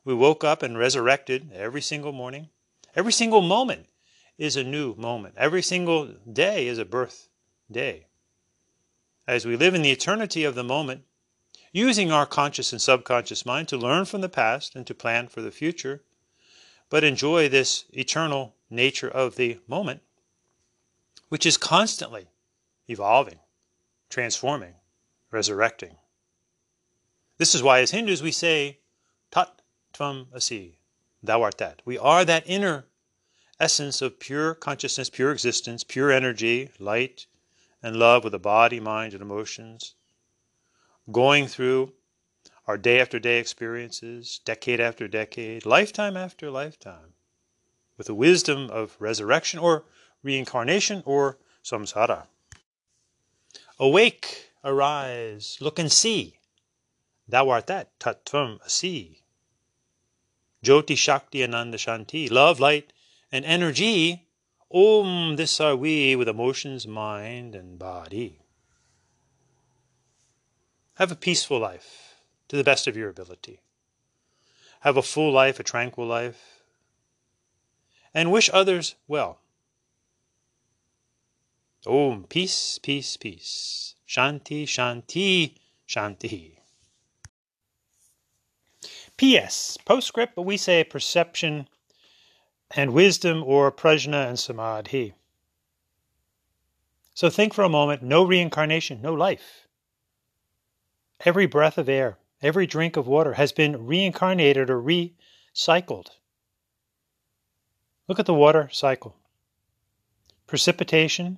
we 0.05 0.13
woke 0.13 0.43
up 0.43 0.61
and 0.61 0.77
resurrected 0.77 1.51
every 1.53 1.81
single 1.81 2.11
morning. 2.11 2.49
Every 2.99 3.13
single 3.13 3.41
moment 3.41 3.85
is 4.37 4.57
a 4.57 4.63
new 4.63 4.93
moment. 4.95 5.35
Every 5.37 5.61
single 5.61 6.15
day 6.29 6.67
is 6.67 6.77
a 6.77 6.83
birth 6.83 7.29
day. 7.71 8.07
As 9.25 9.45
we 9.45 9.55
live 9.55 9.73
in 9.73 9.83
the 9.83 9.91
eternity 9.91 10.43
of 10.43 10.53
the 10.53 10.65
moment, 10.65 11.05
using 11.71 12.11
our 12.11 12.25
conscious 12.25 12.73
and 12.73 12.81
subconscious 12.81 13.45
mind 13.45 13.69
to 13.69 13.77
learn 13.77 14.03
from 14.03 14.19
the 14.19 14.27
past 14.27 14.75
and 14.75 14.85
to 14.85 14.93
plan 14.93 15.29
for 15.29 15.41
the 15.41 15.49
future, 15.49 16.03
but 16.89 17.05
enjoy 17.05 17.47
this 17.47 17.85
eternal 17.93 18.53
nature 18.69 19.07
of 19.07 19.37
the 19.37 19.59
moment, 19.65 20.01
which 21.29 21.45
is 21.45 21.55
constantly 21.55 22.27
evolving, 22.89 23.39
transforming, 24.09 24.73
resurrecting. 25.31 25.95
This 27.37 27.55
is 27.55 27.63
why, 27.63 27.79
as 27.79 27.91
Hindus, 27.91 28.21
we 28.21 28.33
say, 28.33 28.79
Tat 29.31 29.61
Tvam 29.93 30.25
Asi, 30.35 30.79
thou 31.23 31.41
art 31.43 31.59
that. 31.59 31.81
We 31.85 31.97
are 31.97 32.25
that 32.25 32.43
inner 32.45 32.83
essence 33.59 34.01
of 34.01 34.19
pure 34.19 34.53
consciousness, 34.53 35.09
pure 35.09 35.31
existence, 35.31 35.83
pure 35.83 36.11
energy, 36.11 36.71
light, 36.79 37.25
and 37.83 37.95
love 37.95 38.23
with 38.23 38.33
a 38.33 38.39
body, 38.39 38.79
mind, 38.79 39.13
and 39.13 39.21
emotions, 39.21 39.95
going 41.11 41.47
through 41.47 41.93
our 42.67 42.77
day 42.77 42.99
after 42.99 43.19
day 43.19 43.39
experiences, 43.39 44.39
decade 44.45 44.79
after 44.79 45.07
decade, 45.07 45.65
lifetime 45.65 46.15
after 46.15 46.51
lifetime, 46.51 47.13
with 47.97 48.07
the 48.07 48.13
wisdom 48.13 48.69
of 48.69 48.95
resurrection 48.99 49.59
or 49.59 49.85
reincarnation 50.23 51.01
or 51.05 51.37
samsara. 51.63 52.27
Awake, 53.79 54.51
arise, 54.63 55.57
look 55.59 55.79
and 55.79 55.91
see. 55.91 56.39
Thou 57.27 57.49
art 57.49 57.67
that, 57.67 57.97
Tattvam 57.99 58.59
Asi. 58.65 59.23
Jyoti 60.63 60.97
Shakti 60.97 61.43
Ananda 61.43 61.77
Shanti, 61.77 62.29
love, 62.29 62.59
light, 62.59 62.91
and 63.31 63.45
energy. 63.45 64.27
Om, 64.71 65.35
this 65.35 65.59
are 65.59 65.75
we 65.75 66.15
with 66.15 66.27
emotions, 66.27 66.85
mind, 66.85 67.55
and 67.55 67.79
body. 67.79 68.39
Have 70.95 71.11
a 71.11 71.15
peaceful 71.15 71.59
life 71.59 72.15
to 72.49 72.55
the 72.55 72.63
best 72.63 72.85
of 72.85 72.97
your 72.97 73.09
ability. 73.09 73.61
Have 74.81 74.97
a 74.97 75.01
full 75.01 75.31
life, 75.31 75.59
a 75.59 75.63
tranquil 75.63 76.05
life, 76.05 76.63
and 78.13 78.31
wish 78.31 78.49
others 78.53 78.95
well. 79.07 79.39
Om, 81.87 82.25
peace, 82.29 82.79
peace, 82.81 83.17
peace. 83.17 83.95
Shanti, 84.07 84.63
Shanti, 84.63 85.55
Shanti. 85.87 86.57
P.S. 89.17 89.77
Postscript, 89.85 90.35
but 90.35 90.43
we 90.43 90.57
say 90.57 90.83
perception 90.83 91.67
and 92.71 92.93
wisdom 92.93 93.43
or 93.43 93.71
prajna 93.71 94.27
and 94.27 94.39
samadhi. 94.39 95.13
So 97.13 97.29
think 97.29 97.53
for 97.53 97.63
a 97.63 97.69
moment 97.69 98.01
no 98.03 98.23
reincarnation, 98.23 99.01
no 99.01 99.13
life. 99.13 99.67
Every 101.25 101.47
breath 101.47 101.77
of 101.77 101.89
air, 101.89 102.17
every 102.41 102.65
drink 102.65 102.95
of 102.95 103.07
water 103.07 103.33
has 103.33 103.51
been 103.51 103.85
reincarnated 103.85 104.69
or 104.69 104.81
recycled. 104.81 106.07
Look 108.07 108.19
at 108.19 108.25
the 108.25 108.33
water 108.33 108.69
cycle 108.71 109.15
precipitation, 110.47 111.37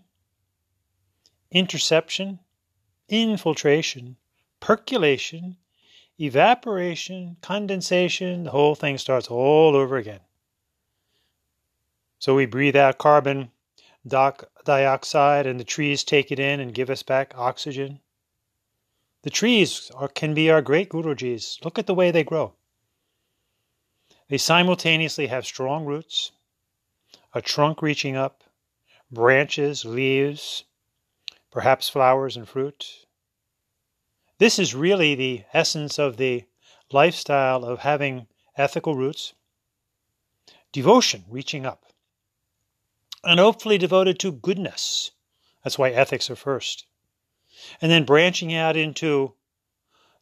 interception, 1.52 2.40
infiltration, 3.10 4.16
percolation, 4.62 5.58
evaporation, 6.18 7.36
condensation, 7.42 8.46
the 8.46 8.52
whole 8.52 8.76
thing 8.76 8.98
starts 8.98 9.28
all 9.28 9.76
over 9.76 9.98
again. 9.98 10.22
So 12.22 12.36
we 12.36 12.46
breathe 12.46 12.76
out 12.76 13.00
carbon 13.00 13.50
dioxide, 14.08 15.48
and 15.48 15.60
the 15.60 15.64
trees 15.64 16.04
take 16.04 16.32
it 16.32 16.38
in 16.38 16.60
and 16.60 16.72
give 16.72 16.92
us 16.92 17.02
back 17.02 17.34
oxygen. 17.36 18.00
The 19.24 19.32
trees 19.32 19.90
are, 19.96 20.08
can 20.08 20.36
be 20.36 20.52
our 20.52 20.62
great 20.62 20.90
Gurujis. 20.90 21.58
Look 21.66 21.80
at 21.80 21.88
the 21.88 21.96
way 21.96 22.12
they 22.12 22.24
grow. 22.24 22.54
They 24.30 24.38
simultaneously 24.38 25.28
have 25.28 25.48
strong 25.48 25.84
roots, 25.84 26.32
a 27.34 27.42
trunk 27.42 27.82
reaching 27.82 28.16
up, 28.16 28.44
branches, 29.12 29.84
leaves, 29.84 30.66
perhaps 31.50 31.90
flowers 31.90 32.38
and 32.38 32.48
fruit. 32.48 33.08
This 34.38 34.60
is 34.60 34.76
really 34.76 35.16
the 35.16 35.46
essence 35.54 35.98
of 35.98 36.18
the 36.18 36.46
lifestyle 36.92 37.66
of 37.66 37.80
having 37.80 38.28
ethical 38.56 38.94
roots, 38.94 39.34
devotion, 40.72 41.26
reaching 41.28 41.66
up, 41.66 41.86
and 43.24 43.40
hopefully 43.40 43.78
devoted 43.78 44.20
to 44.20 44.32
goodness. 44.32 45.12
That's 45.64 45.78
why 45.78 45.92
ethics 45.92 46.30
are 46.30 46.36
first 46.36 46.86
and 47.82 47.92
then 47.92 48.06
branching 48.06 48.54
out 48.54 48.76
into 48.76 49.34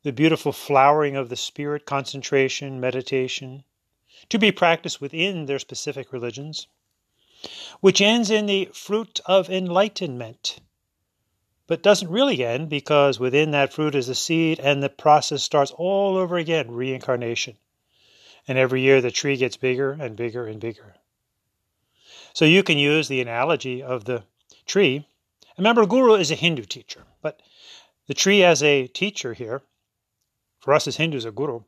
the 0.04 0.12
beautiful 0.12 0.52
flowering 0.52 1.16
of 1.16 1.30
the 1.30 1.36
spirit, 1.36 1.86
concentration, 1.86 2.80
meditation, 2.80 3.64
to 4.30 4.38
be 4.38 4.52
practiced 4.52 5.00
within 5.00 5.46
their 5.46 5.60
specific 5.60 6.12
religions, 6.12 6.68
which 7.80 8.02
ends 8.02 8.30
in 8.30 8.46
the 8.46 8.66
fruit 8.74 9.20
of 9.26 9.50
enlightenment, 9.50 10.60
but 11.68 11.84
doesn't 11.84 12.10
really 12.10 12.44
end 12.44 12.68
because 12.68 13.20
within 13.20 13.52
that 13.52 13.74
fruit 13.74 13.96
is 13.96 14.10
a 14.10 14.16
seed 14.16 14.60
and 14.60 14.82
the 14.82 14.90
process 14.90 15.44
starts 15.44 15.72
all 15.72 16.18
over 16.18 16.38
again 16.38 16.72
reincarnation. 16.72 17.58
And 18.48 18.58
every 18.58 18.82
year 18.82 19.02
the 19.02 19.12
tree 19.12 19.38
gets 19.38 19.58
bigger 19.58 19.92
and 19.92 20.16
bigger 20.16 20.48
and 20.48 20.60
bigger. 20.60 20.96
So 22.34 22.46
you 22.46 22.64
can 22.64 22.78
use 22.78 23.08
the 23.08 23.22
analogy 23.22 23.82
of 23.82 24.06
the 24.06 24.24
tree 24.66 25.06
Remember, 25.60 25.86
Guru 25.86 26.14
is 26.14 26.32
a 26.32 26.36
Hindu 26.36 26.64
teacher, 26.64 27.06
but 27.22 27.42
the 28.08 28.14
tree 28.14 28.46
as 28.46 28.64
a 28.64 28.88
teacher 28.88 29.34
here, 29.34 29.62
for 30.62 30.74
us 30.74 30.88
as 30.88 30.96
Hindus, 30.96 31.26
a 31.26 31.32
Guru, 31.32 31.64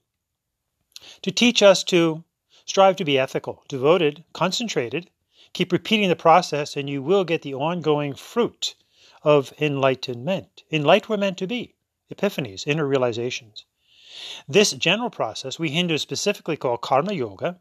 to 1.24 1.30
teach 1.30 1.62
us 1.62 1.84
to 1.84 2.24
strive 2.63 2.95
to 2.95 3.04
be 3.04 3.19
ethical, 3.19 3.65
devoted, 3.67 4.24
concentrated, 4.32 5.10
keep 5.52 5.74
repeating 5.74 6.08
the 6.08 6.15
process, 6.15 6.78
and 6.78 6.89
you 6.89 7.04
will 7.04 7.26
get 7.26 7.41
the 7.41 7.54
ongoing 7.54 8.13
fruit 8.13 8.76
of 9.24 9.54
enlightenment. 9.60 10.63
Enlightened 10.71 11.10
we're 11.10 11.17
meant 11.17 11.38
to 11.39 11.47
be, 11.47 11.76
epiphanies, 12.10 12.65
inner 12.65 12.88
realizations. 12.88 13.65
This 14.47 14.71
general 14.71 15.10
process 15.10 15.60
we 15.60 15.71
Hindus 15.71 16.02
specifically 16.02 16.56
call 16.56 16.78
karma 16.78 17.12
yoga, 17.12 17.60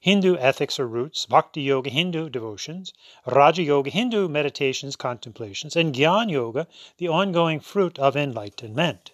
Hindu 0.00 0.36
ethics 0.36 0.78
or 0.78 0.86
roots, 0.86 1.26
Bhakti 1.26 1.62
Yoga, 1.62 1.90
Hindu 1.90 2.28
devotions, 2.28 2.92
Raja 3.26 3.62
Yoga, 3.62 3.90
Hindu 3.90 4.28
meditations, 4.28 4.96
contemplations, 4.96 5.74
and 5.74 5.94
Gyan 5.94 6.30
Yoga, 6.30 6.68
the 6.98 7.08
ongoing 7.08 7.58
fruit 7.58 7.98
of 7.98 8.16
enlightenment. 8.16 9.12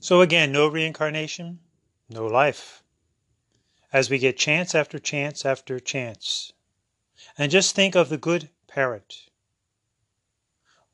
So 0.00 0.20
again, 0.20 0.52
no 0.52 0.68
reincarnation, 0.68 1.60
no 2.08 2.26
life. 2.26 2.82
As 3.92 4.08
we 4.08 4.18
get 4.18 4.38
chance 4.38 4.74
after 4.74 4.98
chance 4.98 5.44
after 5.44 5.80
chance. 5.80 6.52
And 7.36 7.50
just 7.50 7.74
think 7.74 7.94
of 7.94 8.08
the 8.08 8.18
good 8.18 8.50
parent. 8.66 9.28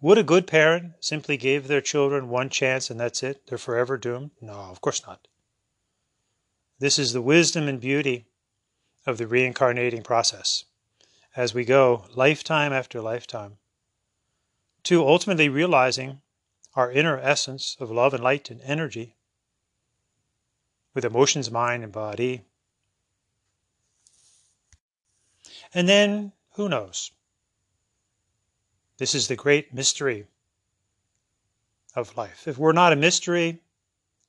Would 0.01 0.19
a 0.19 0.23
good 0.23 0.47
parent 0.47 0.93
simply 1.01 1.37
give 1.37 1.69
their 1.69 1.81
children 1.81 2.29
one 2.29 2.51
chance 2.51 2.91
and 2.91 2.99
that's 2.99 3.23
it? 3.23 3.47
They're 3.47 3.59
forever 3.59 3.97
doomed? 3.97 4.33
No, 4.41 4.55
of 4.55 4.81
course 4.81 5.07
not. 5.07 5.29
This 6.79 6.99
is 6.99 7.13
the 7.13 7.23
wisdom 7.23 7.69
and 7.69 7.81
beauty 7.81 8.27
of 9.07 9.19
the 9.19 9.27
reincarnating 9.27 10.03
process 10.03 10.65
as 11.37 11.55
we 11.55 11.65
go 11.65 12.05
lifetime 12.15 12.73
after 12.73 13.01
lifetime 13.01 13.59
to 14.85 15.07
ultimately 15.07 15.49
realizing 15.49 16.21
our 16.75 16.91
inner 16.91 17.19
essence 17.19 17.77
of 17.81 17.91
love 17.91 18.13
and 18.13 18.23
light 18.23 18.51
and 18.51 18.61
energy 18.63 19.15
with 20.95 21.05
emotions, 21.05 21.51
mind, 21.51 21.83
and 21.83 21.93
body. 21.93 22.43
And 25.73 25.89
then, 25.89 26.33
who 26.53 26.69
knows? 26.69 27.11
This 28.99 29.15
is 29.15 29.27
the 29.27 29.37
great 29.37 29.75
mystery 29.75 30.27
of 31.97 32.17
life. 32.17 32.47
If 32.47 32.59
we're 32.59 32.73
not 32.73 32.93
a 32.93 32.97
mystery, 32.97 33.61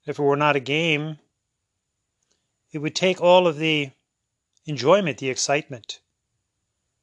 if 0.05 0.17
were 0.19 0.35
not 0.35 0.55
a 0.55 0.59
game, 0.59 1.19
it 2.75 2.81
would 2.81 2.93
take 2.93 3.21
all 3.21 3.47
of 3.47 3.57
the 3.57 3.89
enjoyment, 4.65 5.19
the 5.19 5.29
excitement, 5.29 6.01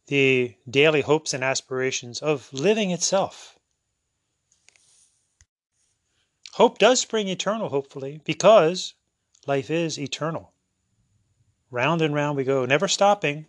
the 0.09 0.55
daily 0.69 1.01
hopes 1.01 1.33
and 1.33 1.43
aspirations 1.43 2.21
of 2.21 2.53
living 2.53 2.91
itself. 2.91 3.59
Hope 6.53 6.77
does 6.77 7.01
spring 7.01 7.27
eternal, 7.29 7.71
hopefully, 7.71 8.21
because 8.27 8.93
life 9.47 9.71
is 9.71 9.99
eternal. 9.99 10.53
Round 11.71 12.03
and 12.03 12.15
round 12.15 12.37
we 12.37 12.45
go, 12.45 12.67
never 12.67 12.87
stopping. 12.87 13.47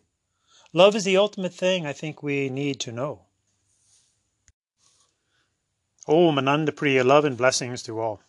Love 0.71 0.95
is 0.95 1.03
the 1.03 1.17
ultimate 1.17 1.53
thing 1.53 1.85
I 1.85 1.91
think 1.91 2.23
we 2.23 2.49
need 2.49 2.79
to 2.79 2.93
know. 2.93 3.23
Oh, 6.07 6.31
Mananda 6.31 6.71
Priya, 6.71 7.03
love 7.03 7.25
and 7.25 7.35
blessings 7.35 7.83
to 7.83 7.99
all. 7.99 8.21